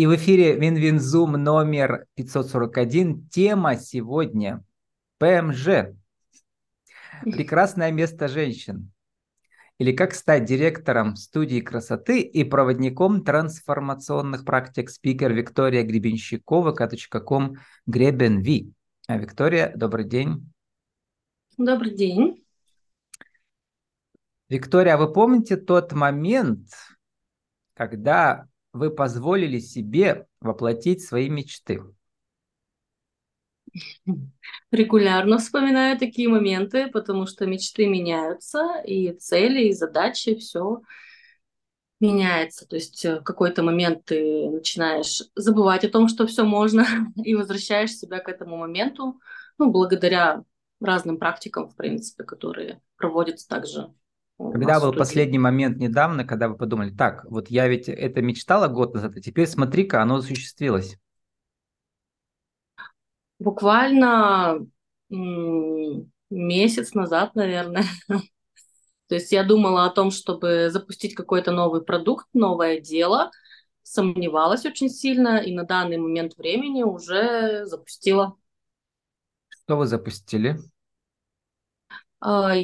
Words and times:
И 0.00 0.06
в 0.06 0.16
эфире 0.16 0.58
Win-Win 0.58 1.05
Zoom 1.05 1.32
номер 1.32 2.06
541. 2.14 3.28
Тема 3.28 3.76
сегодня 3.76 4.64
ПМЖ. 5.18 5.92
Прекрасное 7.20 7.92
место 7.92 8.26
женщин. 8.26 8.92
Или 9.76 9.92
как 9.92 10.14
стать 10.14 10.46
директором 10.46 11.16
студии 11.16 11.60
красоты 11.60 12.22
и 12.22 12.44
проводником 12.44 13.22
трансформационных 13.22 14.46
практик 14.46 14.88
спикер 14.88 15.34
Виктория 15.34 15.82
Гребенщикова, 15.82 16.72
kом 16.72 17.58
Гребенви. 17.84 18.72
А 19.06 19.18
Виктория, 19.18 19.70
добрый 19.76 20.06
день. 20.06 20.50
Добрый 21.58 21.94
день. 21.94 22.42
Виктория, 24.48 24.94
а 24.94 24.96
вы 24.96 25.12
помните 25.12 25.58
тот 25.58 25.92
момент, 25.92 26.68
когда 27.74 28.48
вы 28.72 28.90
позволили 28.90 29.58
себе 29.58 30.26
воплотить 30.40 31.02
свои 31.02 31.28
мечты? 31.28 31.82
Регулярно 34.70 35.38
вспоминаю 35.38 35.98
такие 35.98 36.28
моменты, 36.28 36.88
потому 36.88 37.26
что 37.26 37.46
мечты 37.46 37.86
меняются, 37.86 38.82
и 38.84 39.12
цели, 39.12 39.68
и 39.68 39.72
задачи, 39.72 40.34
все 40.36 40.82
меняется. 42.00 42.66
То 42.66 42.76
есть 42.76 43.04
э, 43.04 43.20
в 43.20 43.22
какой-то 43.22 43.62
момент 43.62 44.06
ты 44.06 44.48
начинаешь 44.50 45.22
забывать 45.34 45.84
о 45.84 45.90
том, 45.90 46.08
что 46.08 46.26
все 46.26 46.44
можно, 46.44 46.86
и 47.16 47.34
возвращаешь 47.34 47.92
себя 47.92 48.18
к 48.20 48.28
этому 48.28 48.56
моменту, 48.56 49.20
ну, 49.58 49.70
благодаря 49.70 50.42
разным 50.80 51.18
практикам, 51.18 51.68
в 51.68 51.76
принципе, 51.76 52.24
которые 52.24 52.80
проводятся 52.96 53.46
также 53.46 53.92
когда 54.52 54.80
был 54.80 54.92
последний 54.92 55.38
момент 55.38 55.76
недавно, 55.78 56.24
когда 56.24 56.48
вы 56.48 56.56
подумали, 56.56 56.90
так, 56.90 57.24
вот 57.26 57.48
я 57.50 57.68
ведь 57.68 57.88
это 57.88 58.22
мечтала 58.22 58.68
год 58.68 58.94
назад, 58.94 59.12
а 59.16 59.20
теперь 59.20 59.46
смотри-ка, 59.46 60.00
оно 60.00 60.16
осуществилось? 60.16 60.96
Буквально 63.38 64.66
месяц 66.30 66.94
назад, 66.94 67.34
наверное. 67.34 67.84
То 69.08 69.14
есть 69.16 69.30
я 69.32 69.44
думала 69.44 69.84
о 69.84 69.90
том, 69.90 70.10
чтобы 70.10 70.70
запустить 70.70 71.14
какой-то 71.14 71.52
новый 71.52 71.82
продукт, 71.82 72.26
новое 72.32 72.80
дело, 72.80 73.30
сомневалась 73.82 74.64
очень 74.64 74.88
сильно 74.88 75.38
и 75.38 75.52
на 75.52 75.64
данный 75.64 75.98
момент 75.98 76.36
времени 76.36 76.82
уже 76.82 77.66
запустила. 77.66 78.36
Что 79.48 79.76
вы 79.76 79.86
запустили? 79.86 80.58
А, 82.20 82.54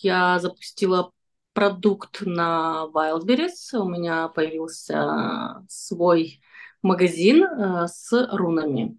я 0.00 0.38
запустила 0.40 1.12
продукт 1.52 2.22
на 2.22 2.86
Wildberries. 2.92 3.74
У 3.74 3.88
меня 3.88 4.28
появился 4.28 5.64
свой 5.68 6.40
магазин 6.82 7.44
э, 7.44 7.86
с 7.88 8.10
рунами. 8.32 8.96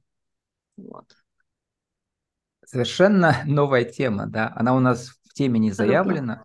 Вот. 0.78 1.06
Совершенно 2.66 3.38
новая 3.46 3.84
тема, 3.84 4.28
да. 4.28 4.52
Она 4.56 4.76
у 4.76 4.80
нас 4.80 5.10
в 5.10 5.34
теме 5.34 5.60
не 5.60 5.72
заявлена, 5.72 6.44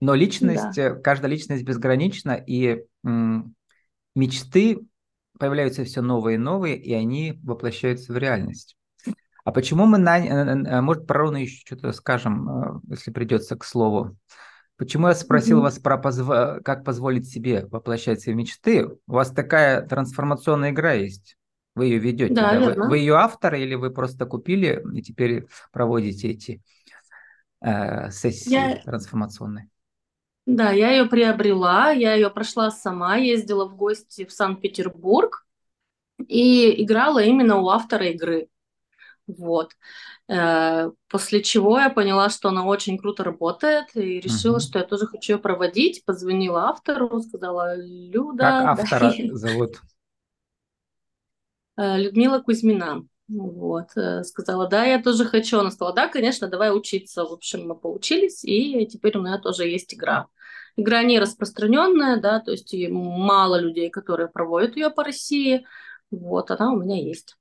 но 0.00 0.14
личность, 0.14 0.76
да. 0.76 0.82
Э, 0.82 0.94
каждая 1.00 1.30
личность 1.30 1.64
безгранична, 1.64 2.32
и 2.32 2.84
м, 3.04 3.54
мечты 4.14 4.80
появляются 5.38 5.84
все 5.84 6.00
новые 6.00 6.36
и 6.36 6.38
новые, 6.38 6.76
и 6.76 6.92
они 6.92 7.38
воплощаются 7.42 8.12
в 8.12 8.18
реальность. 8.18 8.76
А 9.44 9.52
почему 9.52 9.86
мы, 9.86 9.98
на, 9.98 10.18
э, 10.18 10.80
может, 10.80 11.06
про 11.06 11.20
руны 11.20 11.38
еще 11.38 11.62
что-то 11.64 11.92
скажем, 11.92 12.82
если 12.88 13.10
придется 13.10 13.56
к 13.56 13.64
слову. 13.64 14.16
Почему 14.78 15.08
я 15.08 15.14
спросил 15.14 15.58
mm-hmm. 15.58 15.62
вас 15.62 15.78
про 15.80 15.98
позв... 15.98 16.26
как 16.64 16.84
позволить 16.84 17.28
себе 17.28 17.66
воплощать 17.66 18.20
свои 18.20 18.34
мечты? 18.34 18.86
У 18.86 19.12
вас 19.12 19.32
такая 19.32 19.82
трансформационная 19.82 20.70
игра 20.70 20.92
есть. 20.92 21.36
Вы 21.74 21.86
ее 21.86 21.98
ведете. 21.98 22.32
Да, 22.32 22.52
да? 22.52 22.58
Верно. 22.58 22.84
Вы, 22.84 22.90
вы 22.90 22.98
ее 22.98 23.14
автор 23.14 23.56
или 23.56 23.74
вы 23.74 23.90
просто 23.90 24.24
купили 24.24 24.82
и 24.94 25.02
теперь 25.02 25.46
проводите 25.72 26.28
эти 26.30 26.62
э, 27.60 28.10
сессии 28.12 28.52
я... 28.52 28.76
трансформационные? 28.76 29.68
Да, 30.46 30.70
я 30.70 30.92
ее 30.92 31.06
приобрела, 31.06 31.90
я 31.90 32.14
ее 32.14 32.30
прошла 32.30 32.70
сама, 32.70 33.16
ездила 33.16 33.68
в 33.68 33.76
гости 33.76 34.24
в 34.24 34.32
Санкт-Петербург 34.32 35.44
и 36.26 36.82
играла 36.82 37.22
именно 37.22 37.56
у 37.56 37.68
автора 37.68 38.06
игры. 38.06 38.48
Вот. 39.26 39.72
Э, 40.28 40.90
после 41.08 41.42
чего 41.42 41.78
я 41.78 41.88
поняла, 41.88 42.28
что 42.28 42.50
она 42.50 42.66
очень 42.66 42.98
круто 42.98 43.24
работает, 43.24 43.86
и 43.94 44.20
решила, 44.20 44.58
uh-huh. 44.58 44.60
что 44.60 44.78
я 44.78 44.84
тоже 44.84 45.06
хочу 45.06 45.34
ее 45.34 45.38
проводить. 45.38 46.04
Позвонила 46.04 46.68
автору, 46.68 47.20
сказала, 47.20 47.76
Люда... 47.76 48.44
Как 48.44 48.80
автора 48.80 49.12
да. 49.16 49.24
зовут? 49.34 49.80
Э, 51.78 51.96
Людмила 51.96 52.40
Кузьмина. 52.40 53.06
Вот. 53.28 53.96
Э, 53.96 54.22
сказала, 54.22 54.68
да, 54.68 54.84
я 54.84 55.02
тоже 55.02 55.24
хочу. 55.24 55.58
Она 55.60 55.70
сказала, 55.70 55.94
да, 55.94 56.08
конечно, 56.08 56.46
давай 56.48 56.76
учиться. 56.76 57.24
В 57.24 57.32
общем, 57.32 57.66
мы 57.66 57.74
поучились, 57.74 58.44
и 58.44 58.86
теперь 58.86 59.16
у 59.16 59.22
меня 59.22 59.38
тоже 59.38 59.66
есть 59.66 59.94
игра. 59.94 60.26
Игра 60.76 61.02
не 61.02 61.18
распространенная, 61.18 62.20
да, 62.20 62.38
то 62.38 62.52
есть 62.52 62.72
мало 62.90 63.58
людей, 63.58 63.90
которые 63.90 64.28
проводят 64.28 64.76
ее 64.76 64.90
по 64.90 65.02
России. 65.02 65.66
Вот, 66.10 66.50
она 66.50 66.70
у 66.72 66.76
меня 66.76 66.96
есть. 66.96 67.36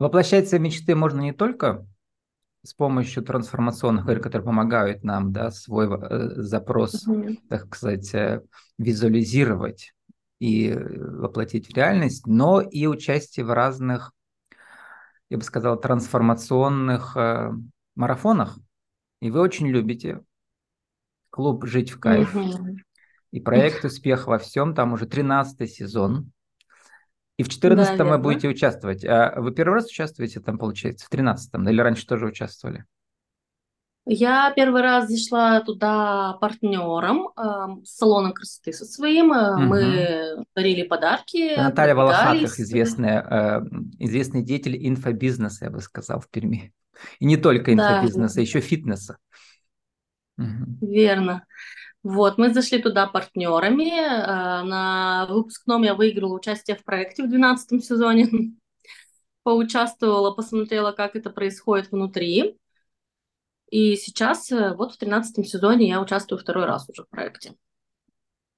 Воплощать 0.00 0.48
свои 0.48 0.58
мечты 0.58 0.94
можно 0.94 1.20
не 1.20 1.32
только 1.32 1.86
с 2.62 2.72
помощью 2.72 3.22
трансформационных 3.22 4.08
игр, 4.08 4.20
которые 4.20 4.46
помогают 4.46 5.04
нам 5.04 5.30
да, 5.30 5.50
свой 5.50 5.88
э, 5.88 6.40
запрос, 6.40 7.06
mm-hmm. 7.06 7.36
так 7.50 7.66
сказать, 7.76 8.14
э, 8.14 8.42
визуализировать 8.78 9.92
и 10.38 10.72
воплотить 10.74 11.68
в 11.68 11.76
реальность, 11.76 12.26
но 12.26 12.62
и 12.62 12.86
участие 12.86 13.44
в 13.44 13.52
разных, 13.52 14.12
я 15.28 15.36
бы 15.36 15.44
сказал, 15.44 15.78
трансформационных 15.78 17.14
э, 17.18 17.52
марафонах. 17.94 18.58
И 19.20 19.30
вы 19.30 19.40
очень 19.40 19.68
любите 19.68 20.22
клуб 21.28 21.66
«Жить 21.66 21.90
в 21.90 22.00
кайф» 22.00 22.34
mm-hmm. 22.34 22.76
и 23.32 23.40
проект 23.40 23.84
«Успех 23.84 24.26
во 24.26 24.38
всем», 24.38 24.74
там 24.74 24.94
уже 24.94 25.04
13 25.04 25.70
сезон. 25.70 26.32
И 27.40 27.42
в 27.42 27.48
14 27.48 27.96
да, 27.96 28.04
вы 28.04 28.18
будете 28.18 28.48
участвовать. 28.48 29.02
А 29.02 29.40
вы 29.40 29.50
первый 29.52 29.76
раз 29.76 29.86
участвуете 29.86 30.40
там, 30.40 30.58
получается, 30.58 31.06
в 31.06 31.10
13-м? 31.10 31.66
Или 31.70 31.80
раньше 31.80 32.06
тоже 32.06 32.26
участвовали? 32.26 32.84
Я 34.04 34.52
первый 34.54 34.82
раз 34.82 35.08
зашла 35.08 35.62
туда 35.62 36.34
партнером, 36.34 37.28
э, 37.28 37.82
салоном 37.86 38.34
красоты 38.34 38.74
со 38.74 38.84
своим. 38.84 39.30
Угу. 39.30 39.60
Мы 39.62 40.44
дарили 40.54 40.82
подарки. 40.82 41.56
Наталья 41.56 41.94
Волохатых, 41.94 42.60
известная, 42.60 43.22
э, 43.22 43.60
известный 44.00 44.42
деятель 44.42 44.76
инфобизнеса, 44.86 45.64
я 45.64 45.70
бы 45.70 45.80
сказал, 45.80 46.20
в 46.20 46.28
Перми. 46.28 46.74
И 47.20 47.24
не 47.24 47.38
только 47.38 47.72
инфобизнеса, 47.72 48.34
да. 48.34 48.40
еще 48.42 48.60
фитнеса. 48.60 49.16
Угу. 50.36 50.86
Верно. 50.86 51.46
Вот, 52.02 52.38
мы 52.38 52.52
зашли 52.52 52.80
туда 52.80 53.06
партнерами. 53.06 53.90
Э, 53.90 54.62
на 54.62 55.26
выпускном 55.28 55.82
я 55.82 55.94
выиграла 55.94 56.34
участие 56.34 56.76
в 56.76 56.84
проекте 56.84 57.24
в 57.24 57.28
12 57.28 57.84
сезоне. 57.84 58.28
Поучаствовала, 59.42 60.30
посмотрела, 60.32 60.92
как 60.92 61.14
это 61.14 61.30
происходит 61.30 61.90
внутри. 61.90 62.58
И 63.70 63.96
сейчас, 63.96 64.50
э, 64.50 64.74
вот 64.74 64.94
в 64.94 64.98
13 64.98 65.46
сезоне 65.46 65.88
я 65.88 66.00
участвую 66.00 66.38
второй 66.38 66.64
раз 66.64 66.88
уже 66.88 67.04
в 67.04 67.08
проекте. 67.08 67.54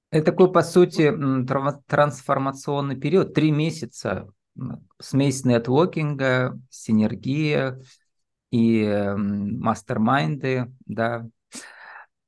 Это 0.09 0.25
такой, 0.25 0.51
по 0.51 0.61
сути, 0.61 1.11
трансформационный 1.87 2.95
период, 2.95 3.33
три 3.33 3.51
месяца, 3.51 4.29
смесь 5.01 5.43
нетворкинга, 5.43 6.59
синергия 6.69 7.81
и 8.51 8.85
мастер-майнды, 9.17 10.71
да, 10.85 11.25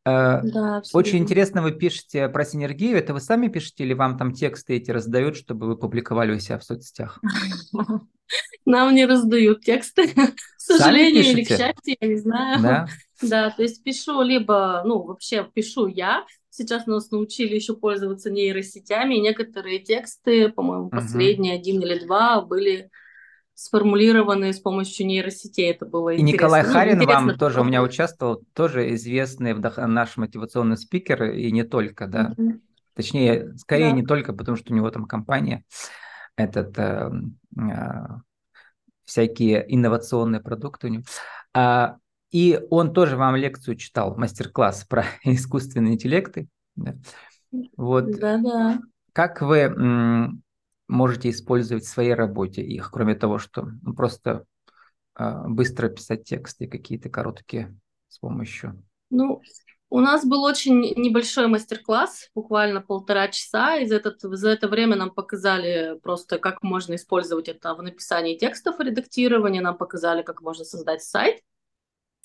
Э, 0.06 0.42
да, 0.44 0.82
Очень 0.94 1.20
интересно 1.20 1.62
вы 1.62 1.72
пишете 1.72 2.30
про 2.30 2.46
синергию. 2.46 2.98
Это 2.98 3.14
вы 3.14 3.20
сами 3.20 3.48
пишете 3.48 3.84
или 3.84 3.94
вам 3.94 4.18
там 4.18 4.34
тексты 4.34 4.76
эти 4.76 4.92
раздают, 4.92 5.36
чтобы 5.36 5.68
вы 5.68 5.78
публиковали 5.78 6.34
у 6.34 6.40
себя 6.40 6.60
в 6.60 6.64
соцсетях? 6.64 7.20
Нам 8.66 8.96
не 8.96 9.06
раздают 9.06 9.62
тексты, 9.62 10.08
к 10.16 10.34
сожалению 10.58 11.24
или 11.24 11.44
к 11.44 11.48
счастью, 11.48 11.98
я 12.00 12.08
не 12.08 12.18
знаю. 12.18 12.62
Да? 12.62 12.88
Да, 13.22 13.50
то 13.50 13.64
есть 13.64 13.82
пишу 13.82 14.22
либо, 14.24 14.84
ну, 14.86 15.02
вообще 15.02 15.50
пишу 15.54 15.88
я. 15.88 16.26
Сейчас 16.50 16.86
нас 16.86 17.12
научили 17.12 17.56
еще 17.56 17.74
пользоваться 17.74 18.30
нейросетями. 18.30 19.16
Некоторые 19.16 19.80
тексты, 19.80 20.50
по-моему, 20.50 20.90
последние 20.90 21.56
один 21.56 21.82
или 21.82 22.06
два 22.06 22.42
были 22.42 22.90
сформулированы 23.56 24.52
с 24.54 24.60
помощью 24.60 25.08
нейросетей. 25.08 25.72
Это 25.72 25.86
было 25.86 26.10
и 26.10 26.20
интересно. 26.20 26.36
Николай 26.36 26.64
ну, 26.64 26.74
Харин 26.74 27.00
ну, 27.00 27.06
вам 27.06 27.38
тоже 27.38 27.62
у 27.62 27.64
меня 27.64 27.82
участвовал, 27.82 28.44
тоже 28.54 28.94
известный 28.94 29.54
вдох... 29.54 29.78
наш 29.78 30.18
мотивационный 30.18 30.78
спикер, 30.78 31.24
и 31.32 31.52
не 31.52 31.64
только, 31.64 32.06
да. 32.06 32.34
Mm-hmm. 32.38 32.60
Точнее, 32.96 33.54
скорее 33.58 33.90
да. 33.90 33.96
не 33.96 34.06
только, 34.06 34.34
потому 34.34 34.58
что 34.58 34.74
у 34.74 34.76
него 34.76 34.92
там 34.92 35.06
компания, 35.06 35.64
этот 36.36 36.78
э, 36.78 37.12
э, 37.58 38.06
всякие 39.06 39.66
инновационные 39.74 40.42
продукты 40.42 40.88
у 40.88 40.90
него. 40.92 41.04
А, 41.54 41.96
и 42.32 42.60
он 42.70 42.94
тоже 42.94 43.16
вам 43.16 43.38
лекцию 43.38 43.78
читал, 43.78 44.16
мастер-класс 44.18 44.84
про 44.84 45.06
искусственные 45.24 45.94
интеллекты. 45.94 46.50
Да. 46.76 46.96
Вот. 47.78 48.12
Да-да. 48.20 48.80
Как 49.14 49.42
вы 49.42 50.32
можете 50.88 51.30
использовать 51.30 51.84
в 51.84 51.90
своей 51.90 52.14
работе 52.14 52.62
их, 52.62 52.92
кроме 52.92 53.16
того, 53.16 53.38
что 53.38 53.68
ну, 53.82 53.94
просто 53.94 54.46
э, 55.18 55.48
быстро 55.48 55.90
писать 55.90 56.24
тексты 56.24 56.68
какие-то 56.68 57.10
короткие 57.10 57.78
с 58.08 58.20
помощью? 58.20 58.84
Ну, 59.10 59.42
у 59.90 60.00
нас 60.00 60.26
был 60.26 60.44
очень 60.44 60.82
небольшой 60.96 61.48
мастер-класс, 61.48 62.30
буквально 62.36 62.82
полтора 62.82 63.28
часа. 63.30 63.78
И 63.78 63.86
за, 63.86 63.96
этот, 63.96 64.20
за 64.22 64.50
это 64.50 64.68
время 64.68 64.96
нам 64.96 65.12
показали 65.12 65.98
просто, 66.02 66.40
как 66.40 66.64
можно 66.64 66.96
использовать 66.96 67.48
это 67.48 67.74
в 67.76 67.82
написании 67.82 68.38
текстов 68.38 68.80
и 68.80 68.84
редактировании. 68.84 69.60
Нам 69.60 69.78
показали, 69.78 70.22
как 70.24 70.42
можно 70.42 70.66
создать 70.66 71.04
сайт. 71.04 71.42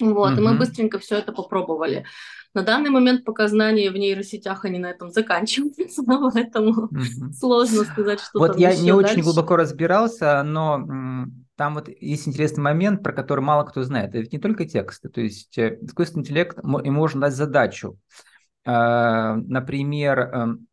Вот, 0.00 0.32
угу. 0.32 0.40
и 0.40 0.44
мы 0.44 0.58
быстренько 0.58 0.98
все 0.98 1.18
это 1.18 1.32
попробовали. 1.32 2.04
На 2.52 2.62
данный 2.62 2.90
момент 2.90 3.24
пока 3.24 3.46
знания 3.46 3.90
в 3.90 3.96
нейросетях, 3.96 4.64
они 4.64 4.78
на 4.78 4.86
этом 4.90 5.10
заканчиваются, 5.10 6.02
поэтому 6.34 6.70
угу. 6.70 7.32
сложно 7.38 7.84
сказать, 7.84 8.20
что 8.20 8.38
Вот 8.38 8.52
там 8.52 8.60
я 8.60 8.70
не 8.74 8.92
дальше. 8.92 9.12
очень 9.12 9.22
глубоко 9.22 9.56
разбирался, 9.56 10.42
но 10.42 11.26
там 11.56 11.74
вот 11.74 11.88
есть 11.88 12.26
интересный 12.26 12.62
момент, 12.62 13.02
про 13.02 13.12
который 13.12 13.40
мало 13.40 13.64
кто 13.64 13.82
знает. 13.82 14.10
Это 14.10 14.18
ведь 14.18 14.32
не 14.32 14.38
только 14.38 14.64
тексты, 14.64 15.10
то 15.10 15.20
есть 15.20 15.58
э, 15.58 15.78
искусственный 15.82 16.22
интеллект, 16.22 16.56
ему 16.56 16.90
можно 16.90 17.20
дать 17.20 17.34
задачу. 17.34 17.98
Э, 18.64 19.34
например, 19.34 20.18
эм, 20.20 20.66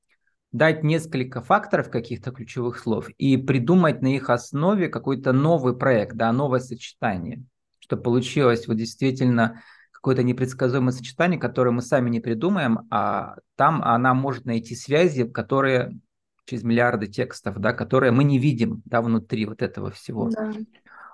дать 0.51 0.83
несколько 0.83 1.41
факторов 1.41 1.89
каких-то 1.89 2.31
ключевых 2.31 2.80
слов 2.80 3.09
и 3.18 3.38
придумать 3.38 4.01
на 4.01 4.15
их 4.15 4.30
основе 4.30 4.88
какой-то 4.88 5.33
новый 5.33 5.75
проект, 5.75 6.15
да, 6.15 6.31
новое 6.31 6.59
сочетание, 6.59 7.44
чтобы 7.88 8.04
получилось 8.04 8.68
вот 8.68 8.75
действительно 8.75 9.62
какое-то 9.92 10.22
непредсказуемое 10.22 10.92
сочетание, 10.92 11.39
которое 11.39 11.72
мы 11.72 11.81
сами 11.81 12.10
не 12.10 12.19
придумаем, 12.19 12.80
а 12.92 13.36
там 13.56 13.81
она 13.81 14.13
может 14.13 14.45
найти 14.45 14.75
связи, 14.75 15.24
которые 15.24 15.98
через 16.45 16.63
миллиарды 16.63 17.07
текстов, 17.07 17.60
да, 17.60 17.74
которые 17.74 18.12
мы 18.12 18.24
не 18.24 18.39
видим 18.39 18.81
да, 18.86 19.01
внутри 19.01 19.45
вот 19.45 19.62
этого 19.62 19.89
всего 19.92 20.30
да. 20.30 20.54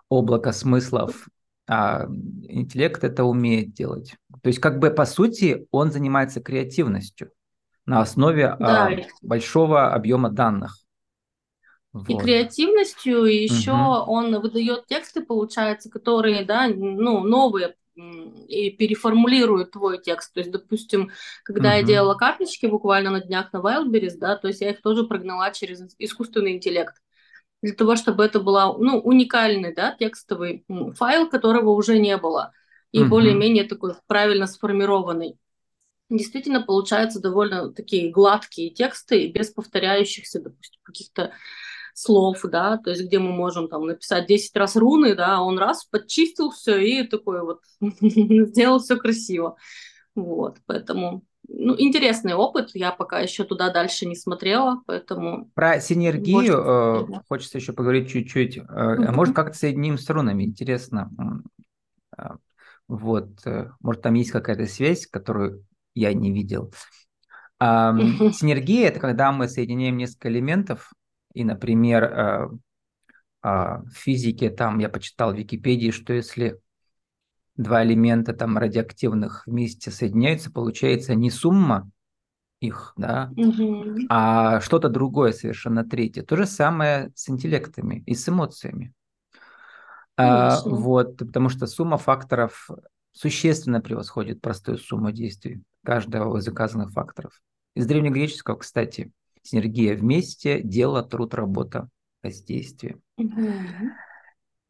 облака 0.09 0.51
смыслов. 0.51 1.27
А 1.67 2.07
интеллект 2.43 3.03
это 3.03 3.23
умеет 3.23 3.73
делать. 3.73 4.15
То 4.41 4.47
есть 4.47 4.59
как 4.59 4.79
бы 4.79 4.89
по 4.89 5.05
сути 5.05 5.67
он 5.71 5.91
занимается 5.91 6.41
креативностью 6.41 7.31
на 7.85 8.01
основе 8.01 8.55
да. 8.59 8.87
а, 8.87 8.91
большого 9.21 9.93
объема 9.93 10.29
данных. 10.29 10.77
Вот. 11.93 12.09
И 12.09 12.17
креативностью, 12.17 13.25
и 13.25 13.43
еще 13.43 13.71
угу. 13.71 14.11
он 14.11 14.39
выдает 14.41 14.87
тексты, 14.87 15.21
получается, 15.21 15.91
которые, 15.91 16.43
да, 16.43 16.67
ну, 16.67 17.21
новые 17.21 17.75
и 18.47 18.71
переформулирует 18.71 19.71
твой 19.71 20.01
текст. 20.01 20.33
То 20.33 20.39
есть, 20.39 20.51
допустим, 20.51 21.11
когда 21.43 21.73
uh-huh. 21.75 21.81
я 21.81 21.83
делала 21.83 22.15
карточки 22.15 22.65
буквально 22.65 23.11
на 23.11 23.21
днях 23.21 23.53
на 23.53 23.57
Wildberries, 23.57 24.17
да, 24.17 24.35
то 24.35 24.47
есть 24.47 24.61
я 24.61 24.71
их 24.71 24.81
тоже 24.81 25.03
прогнала 25.03 25.51
через 25.51 25.81
искусственный 25.99 26.53
интеллект 26.53 26.95
для 27.61 27.73
того, 27.73 27.95
чтобы 27.95 28.25
это 28.25 28.39
был 28.39 28.79
ну, 28.79 28.99
уникальный 28.99 29.73
да, 29.75 29.95
текстовый 29.97 30.65
файл, 30.95 31.29
которого 31.29 31.69
уже 31.69 31.99
не 31.99 32.17
было, 32.17 32.51
и 32.91 33.01
uh-huh. 33.01 33.07
более-менее 33.07 33.65
такой 33.65 33.93
правильно 34.07 34.47
сформированный. 34.47 35.37
Действительно, 36.09 36.61
получаются 36.61 37.21
довольно 37.21 37.71
такие 37.71 38.11
гладкие 38.11 38.71
тексты, 38.71 39.27
без 39.27 39.51
повторяющихся, 39.51 40.41
допустим, 40.41 40.79
каких-то 40.83 41.31
слов, 41.93 42.41
да, 42.43 42.77
то 42.77 42.89
есть 42.89 43.03
где 43.03 43.19
мы 43.19 43.31
можем 43.31 43.67
там 43.67 43.85
написать 43.85 44.27
10 44.27 44.55
раз 44.55 44.75
руны, 44.75 45.15
да, 45.15 45.41
он 45.41 45.57
раз 45.57 45.85
подчистил 45.85 46.51
все 46.51 46.77
и 46.77 47.07
такой 47.07 47.41
вот 47.41 47.61
сделал 47.81 48.79
все 48.79 48.97
красиво. 48.97 49.55
Вот, 50.15 50.57
поэтому 50.65 51.23
ну, 51.47 51.75
интересный 51.77 52.33
опыт, 52.33 52.71
я 52.73 52.91
пока 52.91 53.19
еще 53.19 53.43
туда 53.43 53.69
дальше 53.71 54.05
не 54.05 54.15
смотрела, 54.15 54.81
поэтому... 54.85 55.51
Про 55.53 55.79
синергию 55.79 56.57
э, 56.57 57.21
хочется 57.27 57.57
еще 57.57 57.73
поговорить 57.73 58.09
чуть-чуть. 58.09 58.57
Э, 58.57 59.11
может, 59.11 59.35
как-то 59.35 59.57
соединим 59.57 59.97
с 59.97 60.09
рунами, 60.09 60.43
интересно. 60.43 61.11
Э, 62.17 62.35
вот, 62.87 63.45
э, 63.45 63.71
может, 63.81 64.01
там 64.01 64.13
есть 64.13 64.31
какая-то 64.31 64.65
связь, 64.67 65.05
которую 65.05 65.65
я 65.93 66.13
не 66.13 66.31
видел. 66.31 66.73
Синергия– 67.59 68.87
это 68.89 68.99
когда 68.99 69.31
мы 69.31 69.47
соединяем 69.47 69.97
несколько 69.97 70.29
элементов, 70.29 70.91
и, 71.33 71.43
например, 71.43 72.03
э, 72.03 72.49
а, 73.41 73.81
в 73.81 73.91
физике 73.93 74.49
там 74.49 74.79
я 74.79 74.89
почитал 74.89 75.33
в 75.33 75.37
Википедии, 75.37 75.91
что 75.91 76.13
если 76.13 76.59
два 77.55 77.83
элемента 77.83 78.33
там 78.33 78.57
радиоактивных 78.57 79.45
вместе 79.45 79.91
соединяются, 79.91 80.51
получается 80.51 81.13
не 81.13 81.29
сумма 81.29 81.89
их, 82.61 82.93
да, 82.95 83.31
угу. 83.35 83.97
а 84.09 84.61
что-то 84.61 84.87
другое 84.87 85.33
совершенно 85.33 85.83
третье. 85.83 86.23
То 86.23 86.37
же 86.37 86.45
самое 86.45 87.11
с 87.15 87.29
интеллектами 87.29 88.03
и 88.05 88.15
с 88.15 88.27
эмоциями. 88.29 88.93
А, 90.15 90.61
вот, 90.63 91.17
потому 91.17 91.49
что 91.49 91.67
сумма 91.67 91.97
факторов 91.97 92.69
существенно 93.11 93.81
превосходит 93.81 94.41
простую 94.41 94.77
сумму 94.77 95.11
действий 95.11 95.61
каждого 95.83 96.37
из 96.37 96.47
указанных 96.47 96.91
факторов. 96.91 97.41
Из 97.75 97.85
древнегреческого, 97.85 98.55
кстати, 98.55 99.11
Синергия 99.43 99.95
вместе, 99.95 100.61
дело, 100.61 101.03
труд, 101.03 101.33
работа, 101.33 101.89
воздействие. 102.23 102.97
Угу. 103.17 103.47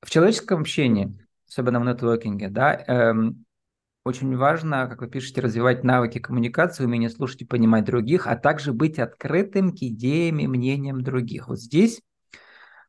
В 0.02 0.10
человеческом 0.10 0.62
общении, 0.62 1.18
особенно 1.48 1.80
в 1.80 1.86
нетворкинге, 1.86 2.50
да, 2.50 2.76
эм, 2.88 3.46
очень 4.04 4.36
важно, 4.36 4.88
как 4.88 5.02
вы 5.02 5.08
пишете, 5.08 5.40
развивать 5.40 5.84
навыки 5.84 6.20
коммуникации, 6.20 6.84
умение 6.84 7.10
слушать 7.10 7.44
и 7.44 7.46
понимать 7.46 7.86
других, 7.86 8.28
а 8.28 8.36
также 8.36 8.74
быть 8.74 9.00
открытым 9.00 9.72
к 9.72 9.82
идеям 9.82 10.40
и 10.40 10.48
мнениям 10.48 11.02
других. 11.02 11.48
Вот 11.48 11.60
здесь 11.60 12.02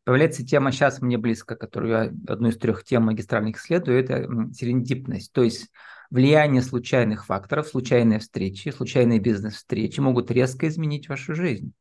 появляется 0.04 0.44
тема 0.44 0.72
сейчас 0.72 1.00
мне 1.00 1.16
близко, 1.16 1.54
которую 1.54 1.92
я 1.92 2.32
одну 2.32 2.48
из 2.48 2.58
трех 2.58 2.82
тем 2.82 3.04
магистральных 3.04 3.58
исследую, 3.58 4.00
это 4.00 4.28
серендипность, 4.52 5.32
то 5.32 5.42
есть 5.42 5.70
влияние 6.14 6.62
случайных 6.62 7.26
факторов, 7.26 7.66
случайные 7.66 8.20
встречи, 8.20 8.68
случайные 8.68 9.18
бизнес-встречи 9.18 9.98
могут 9.98 10.30
резко 10.30 10.68
изменить 10.68 11.08
вашу 11.08 11.34
жизнь. 11.34 11.72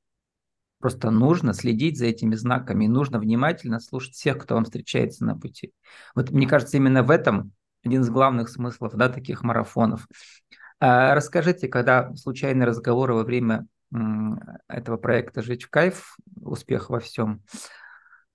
Просто 0.80 1.12
нужно 1.12 1.53
следить 1.53 2.00
за 2.00 2.07
этими 2.07 2.33
знаками, 2.33 2.88
нужно 2.88 3.19
внимательно 3.19 3.80
слушать 3.80 4.15
всех, 4.15 4.39
кто 4.39 4.56
вам 4.56 4.65
встречается 4.65 5.24
на 5.24 5.38
пути. 5.38 5.71
Вот 6.15 6.31
мне 6.31 6.47
кажется, 6.47 6.77
именно 6.77 7.03
в 7.03 7.12
этом 7.12 7.51
один 7.83 8.01
из 8.01 8.09
главных 8.09 8.50
смыслов 8.50 8.95
да, 8.95 9.07
таких 9.07 9.44
марафонов. 9.44 10.07
А 10.79 11.13
расскажите, 11.13 11.68
когда 11.68 12.12
случайные 12.15 12.65
разговоры 12.65 13.13
во 13.13 13.24
время 13.24 13.68
этого 14.68 14.97
проекта 14.97 15.44
«Жить 15.44 15.65
в 15.65 15.69
кайф», 15.69 16.18
успех 16.41 16.89
во 16.89 17.00
всем, 17.00 17.43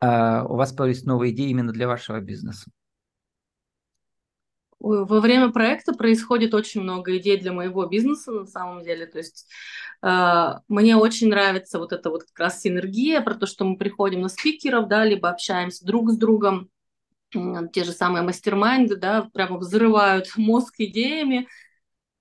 а, 0.01 0.45
у 0.45 0.55
вас 0.55 0.73
появились 0.73 1.03
новые 1.03 1.33
идеи 1.33 1.49
именно 1.49 1.73
для 1.73 1.89
вашего 1.89 2.21
бизнеса? 2.21 2.71
Во 4.81 5.21
время 5.21 5.51
проекта 5.51 5.93
происходит 5.93 6.55
очень 6.55 6.83
много 6.83 7.17
идей 7.17 7.37
для 7.37 7.53
моего 7.53 7.87
бизнеса 7.87 8.31
на 8.31 8.47
самом 8.47 8.83
деле. 8.83 9.07
То 9.07 9.19
есть 9.19 9.47
э, 10.03 10.55
мне 10.69 10.97
очень 10.97 11.29
нравится 11.29 11.79
вот 11.79 11.93
эта 11.93 12.11
вот 12.11 12.25
как 12.25 12.39
раз 12.39 12.61
синергия 12.61 13.21
про 13.21 13.35
то, 13.35 13.47
что 13.47 13.65
мы 13.65 13.77
приходим 13.77 14.21
на 14.21 14.29
спикеров, 14.29 14.89
да, 14.89 15.05
либо 15.05 15.29
общаемся 15.31 15.85
друг 15.85 16.11
с 16.11 16.17
другом. 16.17 16.71
Те 17.31 17.85
же 17.85 17.93
самые 17.93 18.23
мастер-майнды, 18.23 18.97
да, 18.97 19.29
прямо 19.33 19.59
взрывают 19.59 20.29
мозг 20.37 20.75
идеями. 20.79 21.49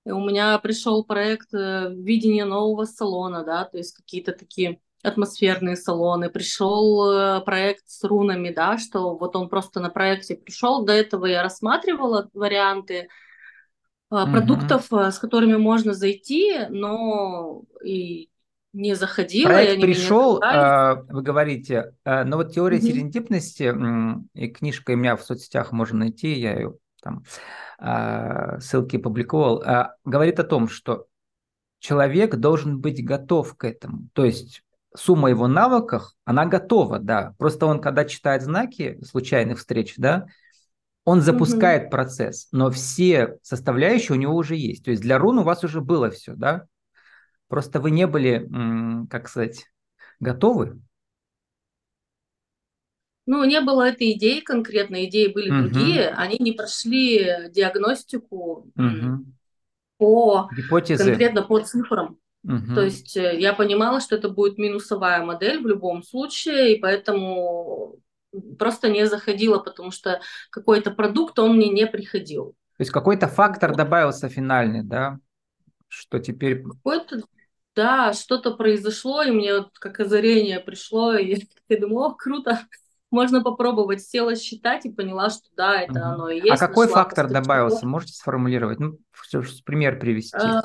И 0.04 0.10
у 0.10 0.20
меня 0.20 0.58
пришел 0.58 1.04
проект 1.04 1.52
э, 1.54 1.92
видения 1.94 2.44
нового 2.44 2.84
салона, 2.86 3.44
да, 3.44 3.64
то 3.64 3.78
есть 3.78 3.94
какие-то 3.94 4.32
такие 4.32 4.80
атмосферные 5.02 5.76
салоны, 5.76 6.28
пришел 6.28 7.12
э, 7.12 7.40
проект 7.42 7.84
с 7.86 8.02
рунами, 8.02 8.50
да, 8.50 8.78
что 8.78 9.16
вот 9.16 9.36
он 9.36 9.48
просто 9.48 9.80
на 9.80 9.90
проекте 9.90 10.34
пришел. 10.34 10.84
До 10.84 10.92
этого 10.92 11.26
я 11.26 11.42
рассматривала 11.42 12.28
варианты 12.34 13.08
угу. 14.10 14.30
продуктов, 14.30 14.92
э, 14.92 15.12
с 15.12 15.18
которыми 15.18 15.56
можно 15.56 15.94
зайти, 15.94 16.66
но 16.68 17.62
и 17.84 18.28
не 18.72 18.94
заходила. 18.94 19.48
Проект 19.48 19.80
пришел, 19.80 20.40
вы 20.40 21.22
говорите, 21.22 21.94
но 22.04 22.36
вот 22.36 22.52
теория 22.52 22.78
угу. 22.78 22.86
серендипности 22.86 23.74
и 24.34 24.48
книжка 24.48 24.92
у 24.92 24.96
меня 24.96 25.16
в 25.16 25.22
соцсетях 25.22 25.72
можно 25.72 26.00
найти, 26.00 26.34
я 26.34 26.54
ее 26.54 26.74
там 27.00 27.22
ссылки 28.60 28.96
опубликовал, 28.96 29.64
говорит 30.04 30.40
о 30.40 30.44
том, 30.44 30.68
что 30.68 31.06
человек 31.78 32.34
должен 32.36 32.80
быть 32.80 33.04
готов 33.04 33.56
к 33.56 33.64
этому. 33.64 34.08
То 34.12 34.24
есть 34.24 34.62
сумма 34.94 35.30
его 35.30 35.46
навыков, 35.48 36.12
она 36.24 36.46
готова, 36.46 36.98
да. 36.98 37.34
Просто 37.38 37.66
он, 37.66 37.80
когда 37.80 38.04
читает 38.04 38.42
знаки 38.42 38.98
случайных 39.04 39.58
встреч, 39.58 39.94
да, 39.96 40.26
он 41.04 41.22
запускает 41.22 41.84
угу. 41.84 41.90
процесс, 41.90 42.48
но 42.52 42.70
все 42.70 43.38
составляющие 43.42 44.16
у 44.16 44.20
него 44.20 44.34
уже 44.34 44.56
есть. 44.56 44.84
То 44.84 44.90
есть 44.90 45.02
для 45.02 45.18
рун 45.18 45.38
у 45.38 45.42
вас 45.42 45.64
уже 45.64 45.80
было 45.80 46.10
все, 46.10 46.34
да. 46.34 46.66
Просто 47.48 47.80
вы 47.80 47.90
не 47.90 48.06
были, 48.06 48.46
как 49.08 49.28
сказать, 49.28 49.64
готовы. 50.20 50.80
Ну, 53.24 53.44
не 53.44 53.60
было 53.60 53.88
этой 53.88 54.12
идеи 54.12 54.40
конкретно, 54.40 55.04
идеи 55.04 55.32
были 55.32 55.50
угу. 55.50 55.68
другие, 55.68 56.08
они 56.10 56.36
не 56.38 56.52
прошли 56.52 57.48
диагностику 57.50 58.70
угу. 58.74 59.24
по 59.98 60.50
Гипотезы. 60.54 61.04
конкретно 61.04 61.42
по 61.42 61.60
цифрам. 61.60 62.18
Угу. 62.44 62.74
То 62.74 62.82
есть 62.82 63.16
э, 63.16 63.38
я 63.38 63.52
понимала, 63.52 64.00
что 64.00 64.16
это 64.16 64.28
будет 64.28 64.58
минусовая 64.58 65.24
модель 65.24 65.60
в 65.62 65.66
любом 65.66 66.02
случае, 66.02 66.76
и 66.76 66.80
поэтому 66.80 67.98
просто 68.58 68.88
не 68.90 69.06
заходила, 69.06 69.58
потому 69.58 69.90
что 69.90 70.20
какой-то 70.50 70.90
продукт, 70.90 71.38
он 71.38 71.56
мне 71.56 71.68
не 71.68 71.86
приходил. 71.86 72.54
То 72.76 72.82
есть 72.82 72.92
какой-то 72.92 73.26
фактор 73.26 73.74
добавился 73.74 74.28
финальный, 74.28 74.82
да? 74.82 75.18
Что 75.88 76.18
теперь... 76.18 76.62
Какой-то, 76.62 77.22
да, 77.74 78.12
что-то 78.12 78.54
произошло, 78.54 79.22
и 79.22 79.30
мне 79.30 79.58
вот 79.58 79.78
как 79.78 79.98
озарение 80.00 80.60
пришло, 80.60 81.14
и 81.14 81.42
я 81.68 81.78
думаю, 81.78 82.10
о, 82.10 82.14
круто, 82.14 82.60
можно 83.10 83.42
попробовать. 83.42 84.02
Села 84.02 84.36
считать 84.36 84.84
и 84.86 84.92
поняла, 84.92 85.30
что 85.30 85.48
да, 85.56 85.80
это 85.80 85.92
угу. 85.92 86.02
оно 86.02 86.30
и 86.30 86.40
а 86.40 86.44
есть. 86.44 86.62
А 86.62 86.66
какой 86.66 86.88
фактор 86.88 87.28
добавился? 87.28 87.86
Можете 87.86 88.12
сформулировать? 88.14 88.78
Ну, 88.78 88.98
пример 89.64 89.98
привести. 89.98 90.36
А, 90.36 90.62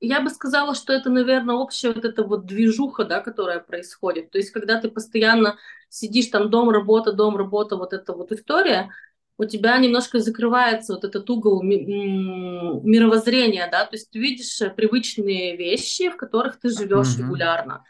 я 0.00 0.20
бы 0.20 0.30
сказала, 0.30 0.74
что 0.74 0.92
это, 0.92 1.10
наверное, 1.10 1.56
общая 1.56 1.92
вот 1.92 2.04
эта 2.04 2.22
вот 2.22 2.46
движуха, 2.46 3.04
да, 3.04 3.20
которая 3.20 3.60
происходит. 3.60 4.30
То 4.30 4.38
есть, 4.38 4.50
когда 4.50 4.80
ты 4.80 4.90
постоянно 4.90 5.56
сидишь 5.88 6.26
там 6.26 6.50
дом, 6.50 6.70
работа, 6.70 7.12
дом, 7.12 7.36
работа, 7.36 7.76
вот 7.76 7.92
эта 7.92 8.12
вот 8.12 8.32
история, 8.32 8.90
у 9.38 9.44
тебя 9.44 9.76
немножко 9.78 10.18
закрывается 10.18 10.94
вот 10.94 11.04
этот 11.04 11.28
угол 11.28 11.62
мировоззрения, 11.62 13.68
да, 13.70 13.84
то 13.84 13.96
есть 13.96 14.10
ты 14.10 14.18
видишь 14.18 14.60
привычные 14.76 15.56
вещи, 15.56 16.10
в 16.10 16.16
которых 16.16 16.58
ты 16.58 16.70
живешь 16.70 17.16
mm-hmm. 17.16 17.18
регулярно. 17.18 17.84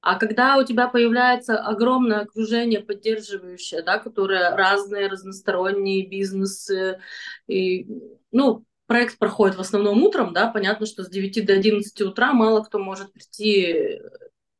А 0.00 0.16
когда 0.16 0.56
у 0.56 0.62
тебя 0.62 0.86
появляется 0.86 1.58
огромное 1.58 2.20
окружение 2.20 2.78
поддерживающее, 2.78 3.82
да, 3.82 3.98
которое 3.98 4.54
разные, 4.54 5.08
разносторонние 5.08 6.06
бизнесы, 6.06 7.00
и, 7.48 7.88
ну, 8.30 8.64
проект 8.86 9.18
проходит 9.18 9.56
в 9.56 9.60
основном 9.60 10.02
утром, 10.02 10.32
да, 10.32 10.48
понятно, 10.48 10.86
что 10.86 11.02
с 11.02 11.08
9 11.08 11.44
до 11.44 11.52
11 11.54 12.00
утра 12.02 12.32
мало 12.32 12.62
кто 12.62 12.78
может 12.78 13.12
прийти 13.12 14.00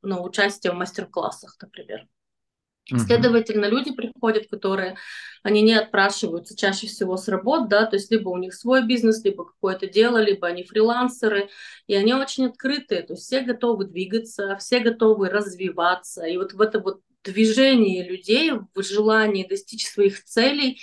на 0.03 0.21
участие 0.21 0.73
в 0.73 0.77
мастер-классах, 0.77 1.57
например. 1.61 2.07
Угу. 2.93 3.01
Следовательно, 3.01 3.67
люди 3.67 3.93
приходят, 3.93 4.47
которые, 4.49 4.97
они 5.43 5.63
не 5.63 5.75
отпрашиваются 5.75 6.57
чаще 6.57 6.87
всего 6.87 7.17
с 7.17 7.27
работ, 7.27 7.69
да, 7.69 7.85
то 7.87 7.97
есть 7.97 8.13
либо 8.13 8.29
у 8.29 8.37
них 8.37 8.55
свой 8.55 8.87
бизнес, 8.87 9.25
либо 9.25 9.45
какое-то 9.45 9.89
дело, 9.89 10.19
либо 10.19 10.47
они 10.47 10.63
фрилансеры, 10.63 11.49
и 11.89 11.95
они 11.95 12.15
очень 12.15 12.47
открытые, 12.47 13.03
то 13.03 13.15
есть 13.15 13.25
все 13.25 13.41
готовы 13.41 13.87
двигаться, 13.87 14.57
все 14.59 14.79
готовы 14.79 15.31
развиваться, 15.31 16.25
и 16.27 16.37
вот 16.37 16.53
в 16.53 16.61
это 16.61 16.79
вот 16.79 17.01
движение 17.25 18.09
людей, 18.09 18.53
в 18.53 18.83
желании 18.83 19.49
достичь 19.49 19.89
своих 19.89 20.23
целей, 20.23 20.79